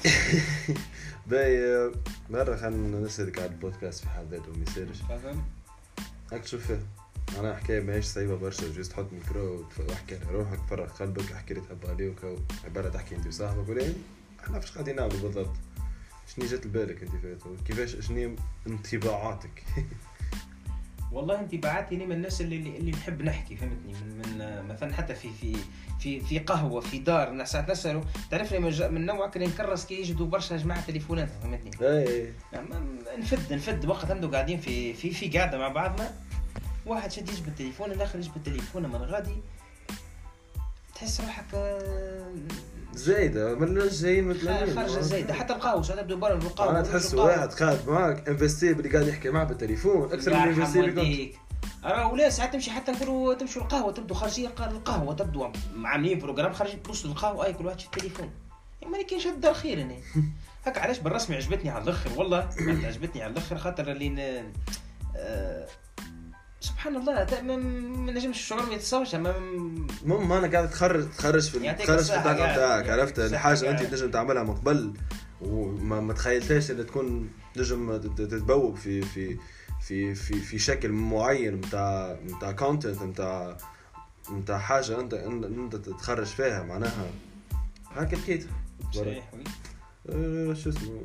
[1.27, 1.91] باي
[2.31, 4.97] مرة خلينا نسألك على البودكاست في حد ذاته ما يصيرش.
[6.33, 6.81] هاك تشوف فيه
[7.37, 11.67] معناها حكاية ماهيش صعيبة برشا juste تحط ميكرو واحكي على روحك فرغ قلبك أحكي اللي
[11.67, 13.93] تحب عليه وكو عبارة تحكي أنت وصاحبك ولا
[14.41, 15.57] إحنا فاش قاعدين نعملوا بالضبط؟
[16.27, 18.37] شنو جات لبالك أنت فاتو؟ كيفاش شنو
[18.67, 19.65] انطباعاتك؟
[21.13, 25.15] والله انت بعتني من الناس اللي اللي نحب نحكي فهمتني؟ من, من آه، مثلا حتى
[25.15, 25.57] في في
[26.01, 30.01] في في قهوة في دار الناس ساعات نسالوا تعرفني من, من نوعك اللي نكرس كي
[30.01, 32.67] يجدوا برشا جماعة تليفونات فهمتني؟ اي يعني
[33.19, 36.11] نفد نفد وقت نبدو قاعدين في في في قاعدة مع بعضنا
[36.87, 39.37] واحد شد يجبد التليفون الآخر يجبد التليفون من غادي
[40.95, 41.45] تحس روحك
[42.95, 45.35] زايدة من جايين متلمين خارجه زايدة.
[45.35, 49.31] حتى القهوه ساعات نبدو برا القهوه أنا تحس واحد خارج معاك انفستي اللي قاعد يحكي
[49.31, 51.33] معاه بالتليفون أكثر من انفستي اللي
[51.85, 55.49] راه ولا ساعات تمشي حتى نقولوا تمشوا القهوة تبدو خارجين الق- القهوة تبدو
[55.85, 58.31] عاملين بروجرام خارجين بلوس القهوة أي كل واحد في التليفون
[58.83, 59.95] يعني ما كاينش الدار خير هنا
[60.67, 64.45] هكا علاش بالرسمي عجبتني على الأخر والله عجبتني على الأخر خاطر اللي.
[65.17, 65.67] آه...
[66.63, 72.03] سبحان الله ما ما نجمش الشعور ما يتصورش المهم أنا قاعد تخرج تخرج في تخرج
[72.03, 72.35] في الطاقة.
[72.53, 73.83] بتاعك عرفت الحاجة أنت.
[73.83, 74.93] تنجم تعملها من قبل
[75.41, 79.39] وما ما تخيلتهاش إنها تكون تنجم تت- تتبوب في في
[79.81, 83.57] في في في شكل معين نتاع نتاع content نتاع
[84.33, 87.11] نتاع حاجة انت أنت تتخرج فيها معناها
[87.95, 88.47] هكا لقيت
[88.95, 89.31] صحيح.
[90.09, 91.01] أه، شو اسمه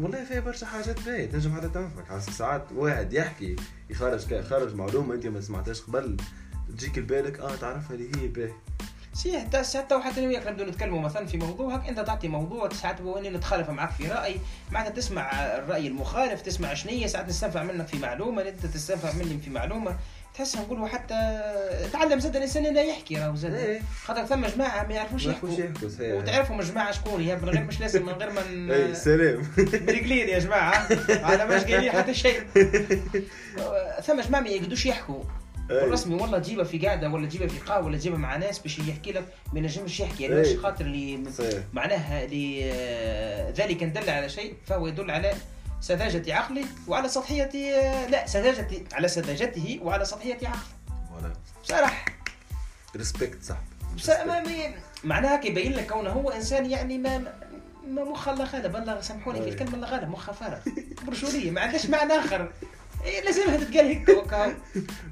[0.00, 2.20] والله فيها برشا حاجات باهية تنجم حتى تنفعك.
[2.20, 3.56] ساعات واحد يحكي
[3.90, 6.16] يخرج يخرج معلومة أنت ما سمعتهاش قبل
[6.78, 8.52] تجيك لبالك آه تعرفها اللي هي باهي
[9.14, 12.68] سي حتى حتى وحتى أنا وياك نبدو نتكلموا مثلا في موضوع هك أنت تعطي موضوع
[12.68, 14.36] ساعات واني نتخالف معك في رأي
[14.70, 19.50] معناتها تسمع الرأي المخالف تسمع شنية ساعات نستنفع منك في معلومة أنت تستنفع مني في
[19.50, 19.98] معلومة.
[20.34, 21.40] تحس نقولوا حتى
[21.92, 23.54] تعلم زاد الانسان لا يحكي راهو زاد.
[23.54, 23.80] إيه.
[24.04, 25.56] خاطر ثم جماعة ما يعرفوش يحكوا.
[26.00, 30.28] وتعرفوا جماعة شكون هي من غير مش لازم من غير ما ن- اي سلام برجلين
[30.28, 30.86] يا جماعة.
[31.10, 32.40] أنا مش قايلين حتى شيء.
[34.06, 35.22] ثم جماعة ما يقدوش يحكوا.
[35.68, 39.12] بالرسمي والله تجيبها في قاعدة ولا تجيبها في قهوه ولا تجيبها مع ناس باش يحكي
[39.12, 40.22] لك ما ينجمش يحكي.
[40.24, 40.40] يعني.
[40.40, 41.18] مش خاطر اللي
[41.72, 45.32] معناها اللي آه، ذلك ان دل على شيء فهو يدل على
[45.82, 47.50] سذاجة عقله وعلى سطحية
[48.06, 51.32] لا سذاجة على سذاجته وعلى سطحية عقله
[51.64, 52.04] بصراحة.
[52.96, 53.56] respect صح.
[54.26, 54.42] ما
[55.04, 57.18] معناها هيك يبين لك كونه هو إنسان يعني ما
[57.88, 58.76] ما مخ الله غالب.
[58.76, 59.48] الله سامحوني في.
[59.48, 60.58] الكلمة الله غالب مخها فارغ
[61.06, 62.52] برشوريه ما عندهاش معنى آخر.
[63.04, 64.56] إيه لازمها تتقال هيك توكا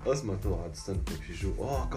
[0.07, 1.89] اسمع تو عاد استنى في شو؟ آه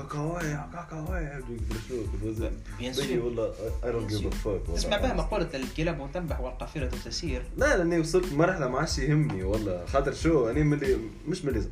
[1.50, 6.10] يقدر شو بالوزن bien sûr والله I don't give a fuck تسمع بها مقولة الكلاب
[6.14, 7.44] تنبح والقافلة تسير.
[7.58, 9.86] لا لأني وصلت لمرحله ما عادش يهمني والله.
[9.86, 11.64] خاطر شو؟ أنا ملي مش ملي.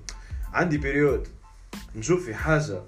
[0.53, 1.27] عندي période
[1.95, 2.81] نشوف في حاجة.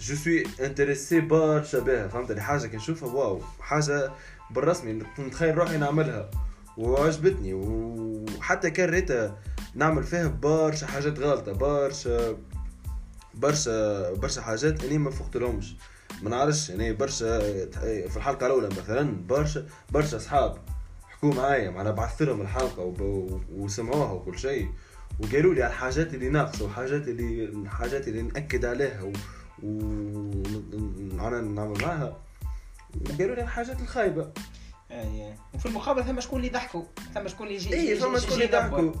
[0.00, 3.40] je suis intéressé برشا بها فهمت اللي حاجة كي نشوفها wow.
[3.60, 4.12] حاجة
[4.50, 6.30] بالرسمي نتخيل روحي نعملها.
[6.76, 7.54] وعجبتني.
[7.54, 9.38] وحتى كان ريتها
[9.74, 12.36] نعمل فيها برشا حاجات غلطة برشا
[13.34, 15.74] برشا برشا حاجات اني ما فقت لهمش
[16.22, 17.38] ما نعرفش يعني برشا
[18.08, 20.58] في الحلقة الأولى مثلا برشا برشا أصحاب
[21.10, 24.68] حكوا معايا معناها بعثت لهم الحلقة وب- وسمعوها وكل شيء.
[25.20, 29.12] وقالوا لي على الحاجات اللي ناقصة وحاجات اللي الحاجات اللي نأكد عليها و,
[29.62, 29.80] و...
[31.28, 32.16] أنا نعمل معاها.
[33.10, 34.32] وقالوا لي الحاجات الخايبة.
[34.90, 35.34] أي.
[35.54, 36.82] وفي المقابل ثم شكون اللي يضحكوا
[37.14, 38.94] ثم شكون اللي يجي اي يجي شكون اللي يدبر.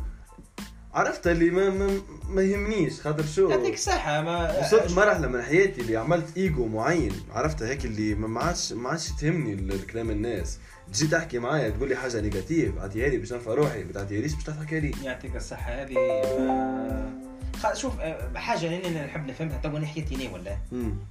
[0.94, 5.80] عرفت اللي ما ما, ما يهمنيش خاطر شو؟ يعطيك الصحة ما وصلت مرحلة من حياتي
[5.80, 10.58] اللي عملت إيجو معين عرفت هيك اللي ما عادش ما عادش تهمني ال- الكلام الناس.
[10.92, 14.44] تجي تحكي معايا تقول لي حاجة négatif عطيها لي باش ننفع روحي ما تعطيهاليش باش
[14.44, 14.92] تضحك لي.
[15.04, 17.22] يعطيك الصحة هذه ما-
[17.62, 20.56] خ- شوف آه، حاجة اللي أنا نحب نفهمها تو حياتي ني ولا؟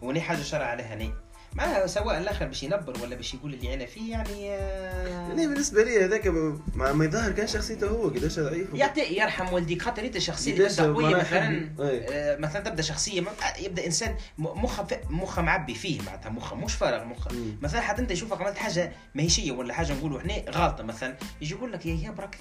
[0.01, 1.13] وني حاجة شرع عليها ني.
[1.55, 5.83] معناها سواء الآخر باش ينبر ولا باش يقول اللي أنا فيه يعني آه، أنا بالنسبة
[5.83, 10.17] لي هذاك ما, ما يظهر كان شخصيته هو قداش ضعيف يعطي يرحم والديك خاطر أنت
[10.17, 11.69] شخصية اللي تبدا قويه مثلا.
[11.79, 13.25] آه، مثلا تبدأ شخصية م-
[13.59, 17.31] يبدأ إنسان مخه مخه معبي فيه معناتها مخه مش فارغ مخه.
[17.61, 21.73] مثلا حتى أنت يشوفك عملت حاجة ماهيشيه ولا حاجة نقولوا إحنا غلطة مثلا يجي يقول
[21.73, 22.37] لك يا يا براك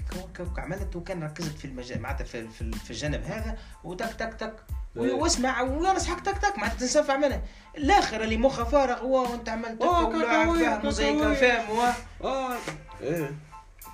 [0.57, 4.55] عملت وكان ركزت في المجال معناتها في, في, في الجانب هذا وتك تك تك
[4.97, 5.13] إيه.
[5.13, 7.41] واسمع وينصحك تك تك معناتها تنسفع منه
[7.77, 11.69] الآخر اللي مخه فارغ هو وأنت عملت هكا كاكاوي، ولا فاهم
[12.23, 12.53] آه
[13.01, 13.31] إيه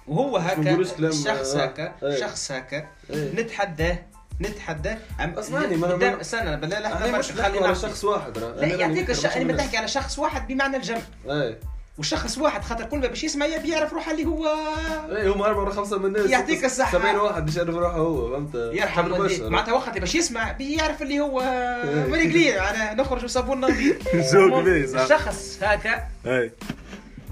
[0.08, 1.64] وهو ما هكا شخص آه.
[1.64, 2.20] هكا إيه.
[2.20, 3.34] شخص هكا إيه.
[3.42, 3.98] نتحداه
[4.42, 8.66] نتحداه أم- أسمعني، ما- ما- استنى بالله لا أنا مش نحكي على شخص واحد لا
[8.66, 9.26] يعطيك نحكي الش...
[9.26, 11.02] على أنا برشا بتحكي على شخص واحد بمعنى الجمع.
[11.30, 11.60] إيه
[11.98, 14.48] والشخص واحد خاطر كل ما باش يسمع يبي يعرف روحه اللي هو
[15.12, 16.30] إيه هم أربعة ولا خمسة من الناس.
[16.30, 16.92] يعطيك الصحة.
[17.00, 19.10] 70 واحد باش يعرف روحه هو فهمت؟ يرحم.
[19.52, 21.40] معناتها وقت اللي باش يسمع بيعرف اللي هو
[22.10, 24.08] ماني قليل أنا نخرج وصابون نظيف.
[25.04, 26.54] الشخص هكا إيه.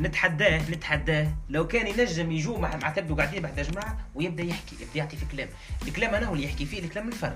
[0.01, 1.27] نتحداه نتحداه.
[1.49, 5.25] لو كان ينجم يجوا مع مع تبدو قاعدين بعد جماعة ويبدأ يحكي يبدأ يعطي في
[5.31, 5.47] كلام.
[5.87, 7.35] الكلام أنا هو اللي يحكي فيه الكلام الفارغ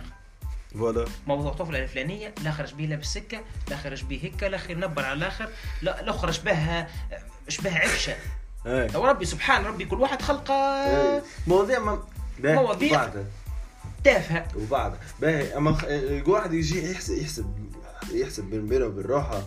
[0.73, 1.05] فوالا.
[1.27, 5.05] موضوع طفلة الفلانية لا خرج بيه لابس سكة لا خرج بيه هكا لا خير نبر
[5.05, 5.49] على الآخر
[5.81, 6.87] لا الأخرى شبه
[7.47, 8.15] شبه عفشة.
[8.65, 8.87] إيه.
[8.87, 10.53] لو ربي سبحان ربي كل واحد خلقه.
[10.53, 11.23] إيه.
[11.47, 12.03] مواضيع ما
[12.39, 13.09] مواضيع.
[14.03, 14.47] تافهة.
[14.55, 14.99] وبعدها.
[15.21, 15.77] باهي أما.
[15.89, 17.69] الواحد يجي يحسب يحسب
[18.11, 19.43] يحسب بين بينه وبين روحه.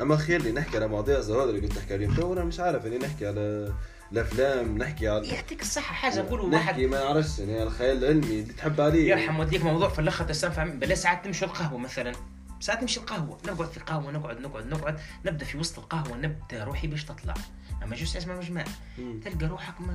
[0.00, 2.14] أما خير لي نحكي على مواضيع زهاد اللي كنت تحكي عليهم.
[2.14, 3.72] تو أنا مش عارف اني نحكي على
[4.12, 6.64] الأفلام نحكي على يعطيك الصحة حاجة نقولوا واحد.
[6.70, 9.08] نحكي ما نعرفش يعني الخيال العلمي اللي تحب عليه.
[9.10, 12.12] يرحم والديك موضوع في الأخر تستنفع من- بلا ساعات تمشي القهوة مثلا.
[12.60, 13.38] ساعات نمشي القهوة.
[13.46, 15.00] نقعد في قهوة نقعد نقعد نقعد.
[15.26, 17.34] نبدأ في وسط القهوة نبدأ روحي باش تطلع.
[17.82, 18.64] أما juste اسمع مجمع.
[19.24, 19.94] تلقى روحك ما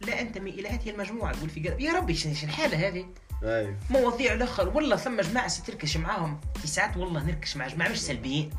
[0.00, 3.06] لا انتمي إلى هذه المجموعة تقول في قلب يا ربي شنو الحالة هذه؟
[3.42, 3.76] أيوه.
[3.90, 4.68] مواضيع الأخر.
[4.68, 6.40] والله ثم جماعة ستركش معاهم.
[6.60, 8.50] في ساعات والله نركش مع جماعة مش سلبيين.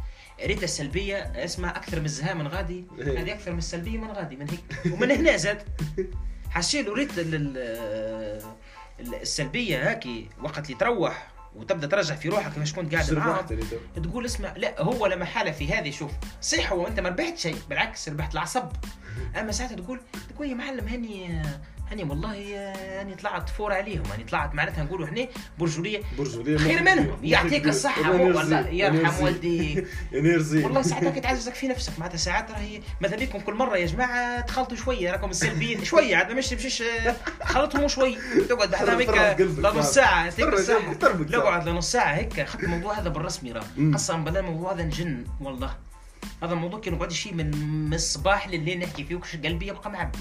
[0.46, 2.86] ريت السلبية اسمها أكثر من الزهاء من غادي.
[3.00, 3.20] إيه.
[3.22, 4.94] هذه أكثر من السلبية من غادي من هيك.
[4.94, 5.64] ومن هنا زاد.
[6.50, 7.58] حسيلو ريت ال- ال-
[9.00, 14.02] ال- السلبية هاكي وقت اللي تروح وتبدأ ترجع في روحك كيفاش كنت قاعد معاهم تو.
[14.02, 16.12] تقول اسمع لا هو لما حاله في هذه شوف.
[16.42, 18.64] صحيح هو أنت ما ربحت شيء بالعكس ربحت العصب.
[19.40, 20.00] أما ساعتها تقول
[20.36, 21.42] تقول يا معلم هاني
[21.94, 22.56] هاني والله
[23.00, 24.04] هاني طلعت fort عليهم.
[24.12, 25.28] هاني طلعت معناتها نقولوا إحنا
[25.60, 26.02] برجولية.
[26.18, 27.18] برجولية خير منهم.
[27.24, 27.98] يعطيك يرزق.
[27.98, 29.24] والله الله يرحم.
[29.24, 29.88] والديك.
[30.66, 32.00] والله ساعات هكا تعززك في نفسك.
[32.00, 35.12] معناتها ساعات راهي ماذا بيكم كل مرة يا جماعة تخلطوا شوية.
[35.12, 36.16] راكم السلبيين شوية.
[36.16, 36.84] عاد مش مشيش
[37.44, 38.18] خلطهم شوي.
[38.50, 40.34] تقعد بحذا هيك لنص ساعة.
[41.34, 42.40] اقعد لنص ساعة هيك.
[42.40, 43.66] اخذت الموضوع هذا بالرسمي راه.
[43.94, 45.76] قسما بالله الموضوع هذا نجن والله.
[46.44, 47.58] هذا الموضوع كي نقعد من
[47.90, 49.16] من الصباح لليل نحكي فيه.
[49.16, 50.20] وكش قلبي يبقى معبي.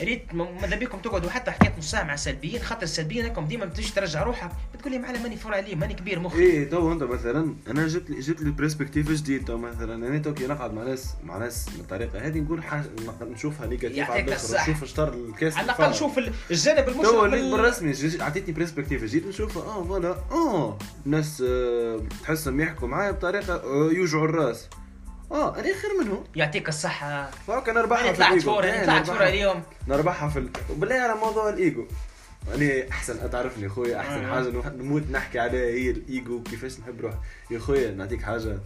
[0.00, 3.92] ريت ماذا بيكم تقعدوا حتى حكيت نص ساعة مع السلبيين خاطر السلبيين هكم ديما بتجي
[3.92, 4.50] ترجع روحك.
[4.74, 6.38] بتقول لي معلم ماني fort عليه ماني كبير مخي.
[6.38, 9.94] إيه تو انت مثلا أنا جبت لي جبت لي perspective جديد تو مثلا.
[9.94, 12.84] أنا تو كي نقعد مع ناس مع ناس من الطريقة هذه نقول حاجة
[13.22, 14.60] نشوفها négatif على الآخر.
[14.72, 19.04] نشوف شطر الكاس على الأقل شوف ال- الجانب تو المشرق وليت من- بالرسمي عطيتني perspective
[19.04, 20.16] جديد نشوفها آه voilà.
[20.30, 24.68] آه ناس آه، تحسهم يحكوا معايا بطريقة آه، يوجعوا الراس.
[25.32, 27.30] آه أنا خير منهم يعطيك الصحة.
[27.30, 29.06] فهاك نربحها أنا في طلعت إيه، أنا طلعت.
[29.06, 29.62] فورة اليوم.
[29.88, 30.50] نربحها في ال...
[30.70, 31.86] وبالله على موضوع الإيجو.
[32.54, 34.34] أنا أحسن تعرفني خويا أحسن آه.
[34.34, 37.16] حاجة نوح- نموت نحكي عليها هي الإيجو كيفاش نحب روحي
[37.50, 38.58] يا خويا نعطيك حاجة.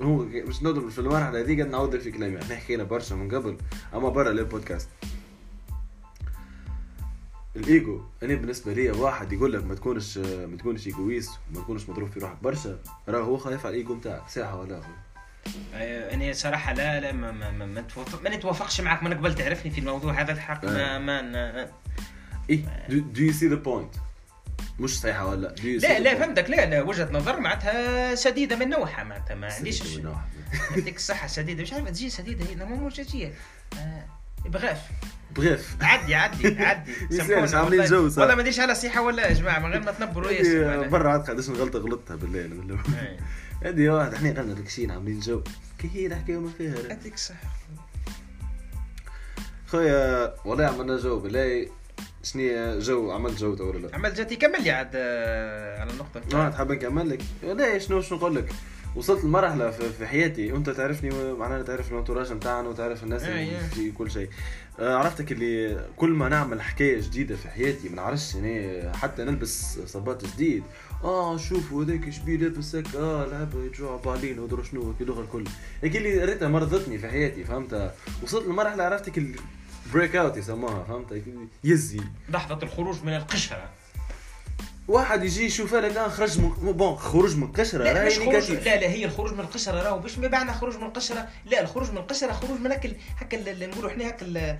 [0.00, 3.56] هو مش نضرب في المرحلة هذه قد نعود في كلامي إحنا حكينا برشا من قبل
[3.94, 4.88] أما برا للبودكاست.
[7.56, 12.08] الإيجو أنا بالنسبة لي واحد يقول لك ما تكونش ما تكونش égoïste وما تكونش مضروب
[12.10, 12.36] في روحك.
[12.42, 14.96] برشا راه هو خايف على الإيجو نتاعك ساعه ولا اخويا
[15.74, 19.70] أنا صراحة لا لا ما ما ما, ما, توافق ما نتوافقش معك من قبل تعرفني
[19.70, 20.98] في الموضوع هذا الحق ما آه.
[20.98, 21.68] ما, ما
[22.50, 23.94] إيه do you see the point
[24.78, 29.34] مش صحيحة ولا لا لا؟ فهمتك لا لا وجهة نظر معناتها سديدة من نوعها معناتها
[29.34, 29.96] ما عنديش.
[29.96, 33.26] يعطيك الصحة سديدة مش عارف تجي سديدة هي normal مش تجي
[33.78, 34.04] آه،
[34.48, 34.80] بغاف
[35.36, 37.84] بغيف عدي عدي عدي سامحوني عاملين.
[37.84, 38.18] جو صح.
[38.18, 40.88] والله ما ادريش على صحة ولا يا جماعة من غير ما تنبروا ياسر معناها.
[40.88, 42.78] برا عاد قداش غلطه غلطتها بالليل من
[43.62, 45.42] هذه واحد إحنا غنى لكشين عاملين جو
[45.78, 47.48] كي هي الحكاية ما فيها يعطيك الصحة
[49.66, 51.68] خويا والله عملنا جو بالله
[52.22, 56.48] شنو جو عملت جو ولا لا؟ عمل جاتي كمل لي عاد آه، على النقطة آه.
[56.48, 58.52] تحب نكمل لك؟ لا شنو شنو نقول لك؟
[58.96, 63.70] وصلت لمرحلة في, حياتي وأنت تعرفني معناها تعرف ال entourage نتاعنا وتعرف الناس إيه، اللي.
[63.70, 64.28] في كل شيء.
[64.78, 69.78] آه، عرفتك اللي كل ما نعمل حكاية جديدة في حياتي ما نعرفش يعني حتى نلبس
[69.86, 70.62] صباط جديد
[71.04, 75.44] آه شوفوا هذاك شبيه لابس هكا آه لعبة يتجوع بالين ودرو شنو كي لغة الكل
[75.82, 79.18] هيك اللي ريتها مرضتني في حياتي فهمت؟ وصلت لمرحلة عرفتك
[79.88, 81.22] ال break out يسموها فهمت؟
[81.64, 82.00] يزي.
[82.28, 83.68] لحظة الخروج من القشرة.
[84.88, 88.66] واحد يجي يشوف لك آه خرج من bon خروج من قشره لا مش خروج négatif
[88.66, 89.98] لا لا هي الخروج من القشرة راهو.
[90.00, 93.90] مش بمعنى خروج من القشرة؟ لا الخروج من القشرة خروج من هكا هكا اللي نقولوا
[93.90, 94.58] إحنا هكا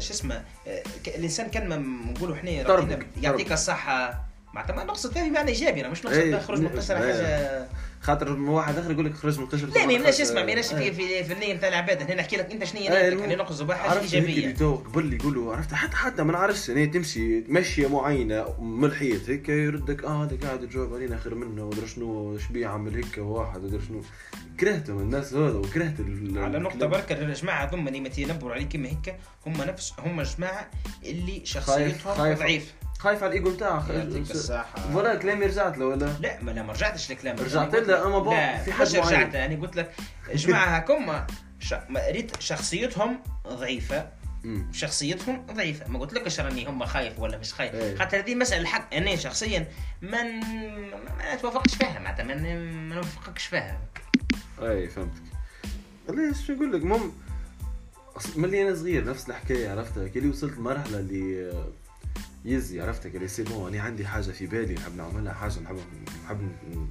[0.00, 1.76] شو اسمه آه، الإنسان كان ما
[2.12, 3.52] نقولوا إحنا يعطيك.
[3.52, 4.27] الصحة.
[4.58, 6.98] معناتها ما نقصد فيها بمعنى إيجابي أنا مش نقصد بها خروج من القشره.
[6.98, 7.68] حاجة
[8.00, 10.92] خاطر واحد آخر يقول لك خرج من قشره لا ما يمناش اسمع ما يمناش إيه.
[10.92, 13.22] في في في النية نتاع العباد هنا نحكي لك أنت شنو هي إيه، نيتك.
[13.22, 16.84] إحنا نقصد بها حاجة عرفت إيجابية تو قبل يقولوا عرفت حتى حتى ما نعرفش أنا
[16.84, 21.86] تمشي مشيه معينة من الحيط هيك يردك آه هذا قاعد يجاوب علينا خير منه ودر
[21.86, 24.02] شنو شبيه عمل هيك واحد ودر شنو
[24.60, 25.94] كرهتهم الناس هذا وكرهت
[26.36, 26.90] على نقطة الكلام.
[26.90, 29.16] بركة الجماعة هذوما اللي ينبروا عليك كيما هيك
[29.46, 30.70] هم نفس هم جماعة
[31.04, 32.72] اللي شخصيتهم خايف.
[32.98, 34.96] خايف على الإيجو بتاعه يعطيك الصحة.
[34.96, 38.34] ولا كلامي رجعت له ولا؟ لا ما لا ما رجعتش لكلام رجعت له، أما بون
[38.58, 38.80] في معين.
[38.80, 39.34] رجعت.
[39.34, 39.94] أنا قلت لك
[40.34, 41.26] جماعة هكما
[41.60, 41.74] ش...
[41.88, 44.08] ما ريت شخصيتهم ضعيفة.
[44.44, 44.72] مم.
[44.72, 45.88] شخصيتهم ضعيفة.
[45.88, 47.74] ما قلت لكش راني هم خايف ولا مش خايف.
[47.74, 47.96] إيه.
[47.96, 48.94] خاطر هذه مسألة الحق.
[48.94, 49.66] أنا شخصيا
[50.02, 51.98] ما ما نتوافقش فيها.
[51.98, 52.34] معناتها ما
[52.94, 53.80] نوافقكش فيها.
[54.62, 55.22] اي فهمتك.
[56.08, 57.12] والله شو نقول لك؟ المهم
[58.18, 61.52] أص- ملي أنا صغير نفس الحكاية عرفتها كي وصلت لمرحلة اللي
[62.44, 65.76] يزي عرفتك اللي c'est bon أنا عندي حاجة في بالي نحب نعملها حاجة نحب
[66.24, 66.48] نحب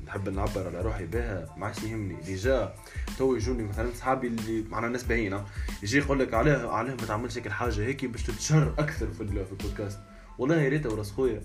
[0.08, 2.16] نحب نعبر على روحي بها ما عادش يهمني.
[2.22, 2.74] déjà
[3.18, 5.44] تو يجوني مثلا صحابي اللي معنا ناس باهيين
[5.84, 9.46] يجي يقول لك علاه علاه ما تعملش هيك الحاجة هيك باش تتشهر أكثر في ال-
[9.46, 10.00] في البودكاست.
[10.38, 11.42] والله يا ريت وراس خويا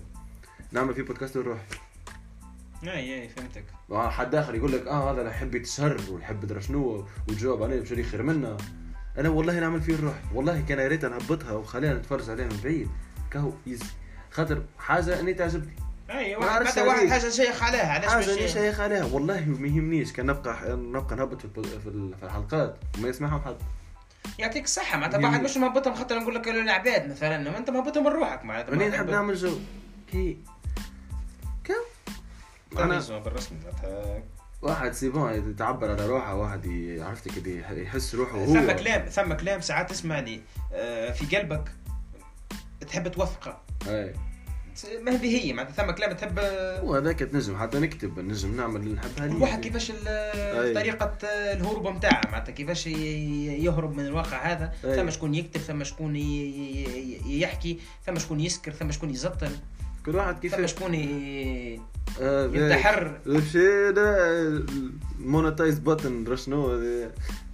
[0.71, 1.61] نعمل فيه بودكاست لروحي
[2.83, 3.63] اي اي فهمتك.
[4.11, 8.03] حد آخر يقول لك آه هذا أنا يحب يتشهر ويحب درا شنو وتجاوب عليه بشري
[8.03, 8.57] خير منا
[9.17, 12.87] أنا والله نعمل فيه الروح والله كان يا ريت نهبطها وخلينا نتفرج عليها من بعيد.
[13.33, 13.85] كهو يزي
[14.31, 15.75] خاطر حاجة أني تعجبني.
[16.09, 16.45] أي ما
[16.77, 17.07] واحد.
[17.07, 21.41] حاجة شيخ عليها علاش حاجة أني شيخ عليها والله ما يهمنيش كان نبقى نبقى نهبط
[21.41, 22.75] في الحلقات.
[22.97, 23.55] وما يسمعهم حد
[24.39, 24.97] يعطيك الصحة.
[24.97, 25.19] معناتها.
[25.19, 27.51] واحد مش مهبطهم خاطر نقول لك العباد مثلا.
[27.51, 29.57] ما أنت مهبطهم من روحك معناتها أني نحب نعمل جو.
[30.11, 30.37] كي
[31.63, 31.73] كم؟
[32.77, 34.23] أنا أنا معناتها
[34.61, 36.35] واحد c'est bon يتعبر على روحه.
[36.35, 38.45] واحد عرفت كده يحس روحه هو.
[38.45, 39.61] ثم كلام ثم كلام.
[39.61, 40.41] ساعات تسمع لي
[40.73, 41.71] آه، في قلبك
[42.93, 44.13] تحب توثقه أي.
[45.01, 46.39] ما هذه هي معناتها ثم كلام تحب.
[46.83, 49.91] وهذاك تنجم حتى نكتب نجم نعمل اللي نحبها كل واحد كيفاش
[50.75, 54.73] طريقة الهروب نتاعه معناتها كيفاش يهرب من الواقع هذا.
[54.85, 54.95] أي.
[54.95, 56.15] ثم شكون يكتب ثم شكون
[57.25, 59.51] يحكي ثم شكون يسكر ثم شكون يزطل
[60.05, 60.95] كل واحد ثم كيفاش شكون
[62.21, 63.19] آه، ينتحر.
[63.25, 63.93] مشي
[65.19, 66.79] مونتايز بutton شنو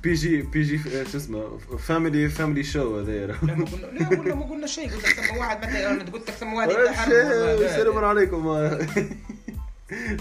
[0.04, 0.80] بي جي بي جي
[1.12, 4.90] شو اسمه فاميلي فاميلي شو هذا لا ما قلنا لا والله ما قلنا شيء.
[4.92, 7.06] قلت لك ثم واحد مثلا أنا قلت لك ثم واحد والله.
[7.10, 7.54] لا.
[7.54, 8.46] السلام عليكم.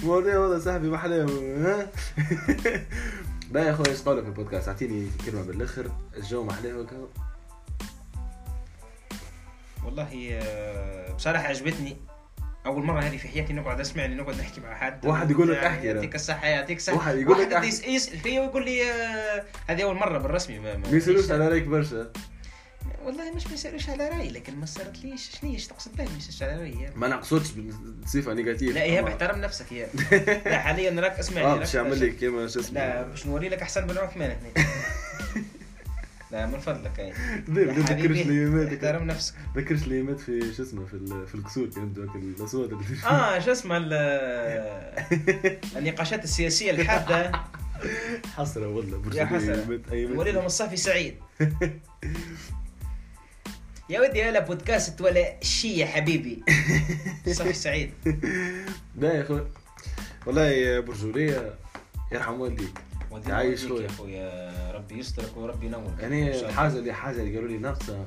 [0.03, 1.29] مواضيع هذا صاحبي محلاهم
[1.65, 1.91] ها؟
[3.51, 5.91] بقى يا اخويا إيش قولك في البودكاست؟ أعطيني كلمة بالآخر.
[6.17, 6.87] الجو محلاه
[9.85, 11.97] والله آه، بصراحة عجبتني.
[12.67, 15.07] أول مرة هذه في حياتي نقعد أسمع لي نقعد نحكي مع حد.
[15.07, 15.87] واحد يقول لك يعني أحكي.
[15.87, 16.97] يعطيك الصحة يعطيك الصحة.
[16.97, 17.69] واحد يقول لك أحكي.
[17.69, 20.59] يس- يسال فيا ويقول لي آه، هذه أول مرة بالرسمي.
[20.59, 22.11] ما, ما يصيروش على رأيك برشا.
[23.05, 26.17] والله مش ما يسألوش على رأيي لكن ما صارتليش شنو هي؟ إيش تقصد بها؟ ما
[26.19, 27.51] يسالش على رأيي ما نقصدش
[28.05, 28.75] بصفة négatif.
[28.75, 29.89] لا ايهاب احترم نفسك يا.
[30.51, 33.63] لا حاليا راك اسمعني آه باش يعمل لي كيما شو اسمه لا باش نوري لك
[33.63, 34.67] احسن بن عثمان هنا
[36.33, 37.13] لا من فضلك اي
[37.49, 39.35] ما تذكرش الايامات احترم نفسك.
[39.55, 42.35] تذكرش الايامات في شو اسمه في في الكسور كان اللي
[43.07, 44.99] آه شو اسمه ال-
[45.77, 47.33] النقاشات السياسية الحادة.
[48.37, 50.07] حسرة والله يا.
[50.15, 51.15] نوري لهم الصافي سعيد.
[53.91, 56.43] يا ودي هلا بودكاست ولا شي يا حبيبي.
[57.33, 57.91] صافي سعيد.
[58.99, 59.47] لا يا أخوي
[60.27, 61.55] والله يا برجولية
[62.13, 62.75] يرحم والديك.
[63.11, 63.83] خويا.
[63.83, 68.07] يا خويا ربي يسترك وربي ينور يعني الحاجة اللي حاجة اللي قالوا لي ناقصه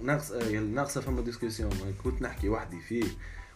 [0.00, 1.70] ناقصه ناقصه فما discussion
[2.04, 3.04] كنت نحكي وحدي فيه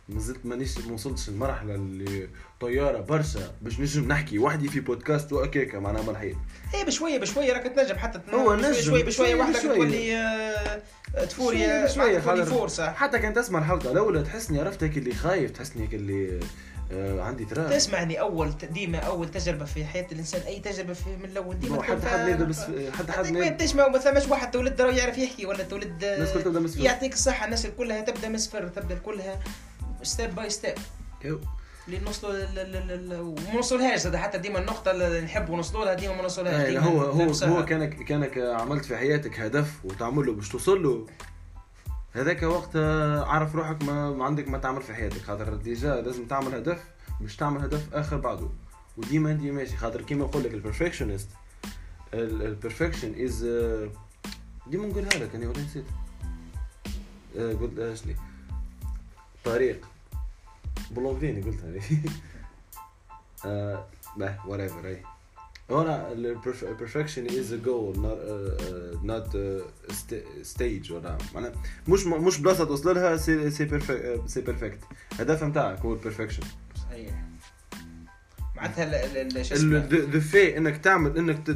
[0.09, 2.29] ما زلت مانيش ما وصلتش المرحلة اللي
[2.61, 6.37] طيارة برشا باش نجم نحكي وحدي في بودكاست وهكاكا معناها ما الحياة
[6.75, 8.73] إيه بشوية بشوية راك تنجم حتى هو نجم.
[8.73, 9.75] شوية بشوية شوية وحدك بشوية.
[9.77, 10.83] تولي آه،
[11.25, 12.45] تفور شوية يا بشوية تولي حاضر.
[12.45, 16.41] فورصه حتى كان تسمع الحلقة الأولى تحسني عرفت هيك اللي خايف تحسني هيك اللي
[16.95, 21.25] آه عندي تراب تسمعني أول ديما أول تجربة في حياة الإنسان أي تجربة في من
[21.25, 22.61] الأول ديما تكون حد فيها- نبدا بس
[23.11, 26.61] حد ما تسمع ما ثماش واحد تولد راه يعرف يحكي ولا تولد الناس كلها تبدأ
[26.61, 29.41] مصفر يعطيك الصحة الناس كلها تبدأ من صفر تبدأ كلها
[30.03, 30.75] step by step.
[31.89, 32.35] اللي نوصلوا
[33.21, 37.01] وما نوصلهاش هذا حتى ديما النقطة اللي نحب نوصلوا لها ديما ما نوصلهاش ديما هو
[37.03, 37.33] هو.
[37.33, 41.07] هو كانك كانك عملت في حياتك هدف وتعمل له باش توصل له.
[42.13, 42.77] هذاك وقت
[43.27, 45.21] عارف روحك ما, عندك ما تعمل في حياتك.
[45.23, 46.85] خاطر déjà لازم تعمل هدف
[47.21, 48.49] مش تعمل هدف آخر بعده.
[48.97, 49.77] وديما انت ماشي.
[49.77, 51.29] خاطر كيما نقول لك ال perfectionist
[52.15, 53.43] ال perfection is
[54.67, 55.85] ديما نقولها لك أنا ولا نسيت.
[57.39, 58.15] آه، قلت آه، شنو؟
[59.45, 59.87] طريق.
[60.91, 61.73] باللونجليني قلتها.
[63.47, 63.87] آه،
[64.17, 65.03] باه وات ايفر أي.
[65.73, 67.99] هنا البرفكشن از جول
[69.03, 69.39] نوت
[70.43, 71.53] ستيج ولا معناها
[71.89, 73.81] مش مش بلاصه توصل لها سي سي
[74.27, 74.79] سي بيرفكت
[75.21, 76.43] نتاعك هو البرفكشن
[76.77, 77.25] صحيح
[78.57, 79.07] معناتها
[79.89, 81.47] ذا في انك تعمل انك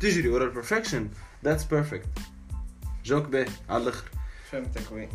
[0.00, 1.08] تجري ورا البرفكشن
[1.44, 2.08] that's perfect
[3.04, 4.04] joke باهي على الآخر
[4.50, 5.08] فهمتك وين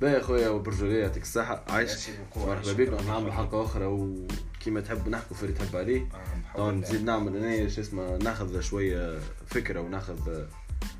[0.00, 2.08] باهي يا خويا وبرجولية يعطيك الصحة عايش.
[2.36, 2.72] مرحبا.
[2.72, 3.86] بكم نعمل حلقة أخرى
[4.64, 6.08] وكيما تحب نحكوا في اللي تحب عليه.
[6.56, 6.70] آه،.
[6.70, 10.44] نزيد نعمل أنا شو اسمه ناخذ شوية فكرة وناخذ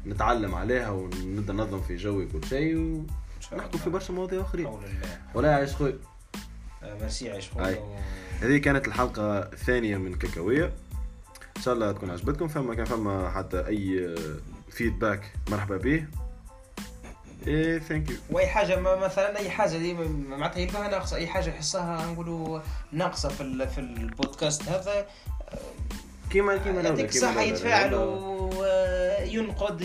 [0.06, 2.76] نتعلم عليها ونبدأ ننظم في جوي كل شيء
[3.52, 3.90] ونحكوا في.
[3.90, 4.80] برشا مواضيع الله.
[5.34, 5.98] ولا يعيش خويا
[6.82, 7.50] آه، ميرسي عايش.
[7.50, 7.78] خويا
[8.40, 10.72] هذه كانت الحلقة الثانية من كاكاوية.
[11.56, 12.48] إن شاء الله تكون عجبتكم.
[12.48, 14.14] فما كان فما حتى أي
[14.70, 16.06] feedback مرحبا به.
[17.46, 19.94] إيه thank you وأي حاجة ما مثلا أي حاجة دي
[20.28, 22.60] معناتها يلقاها ناقصه أي حاجة يحسها نقولوا
[22.92, 25.06] ناقصة في ال- في البودكاست هذا
[26.30, 27.40] كيما كيما يعطيك الصحه.
[27.40, 27.94] يتفاعل.
[27.94, 29.80] وينقد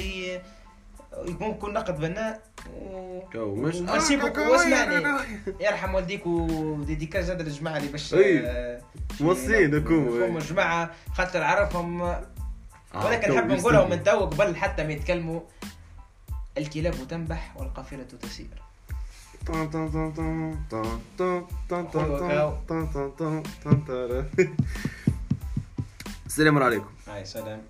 [1.26, 2.42] يكون نقد بناء
[2.76, 3.20] و...
[3.36, 5.06] مش آه، beaucoup واسمعني.
[5.60, 8.14] يرحم والديك و dédicace زاد للجماعه اللي باش.
[8.14, 8.82] آه،
[9.20, 10.24] موصين نكون.
[10.24, 12.22] هم جماعة خاطر عرفهم آه،
[13.06, 14.04] ولكن نحب نقولها من.
[14.04, 15.42] تو قبل حتى ما يتكلموا
[16.60, 18.48] الكلاب تنبح والقافلة تسير
[26.26, 26.90] السلام عليكم.
[27.08, 27.62] هاي سلام.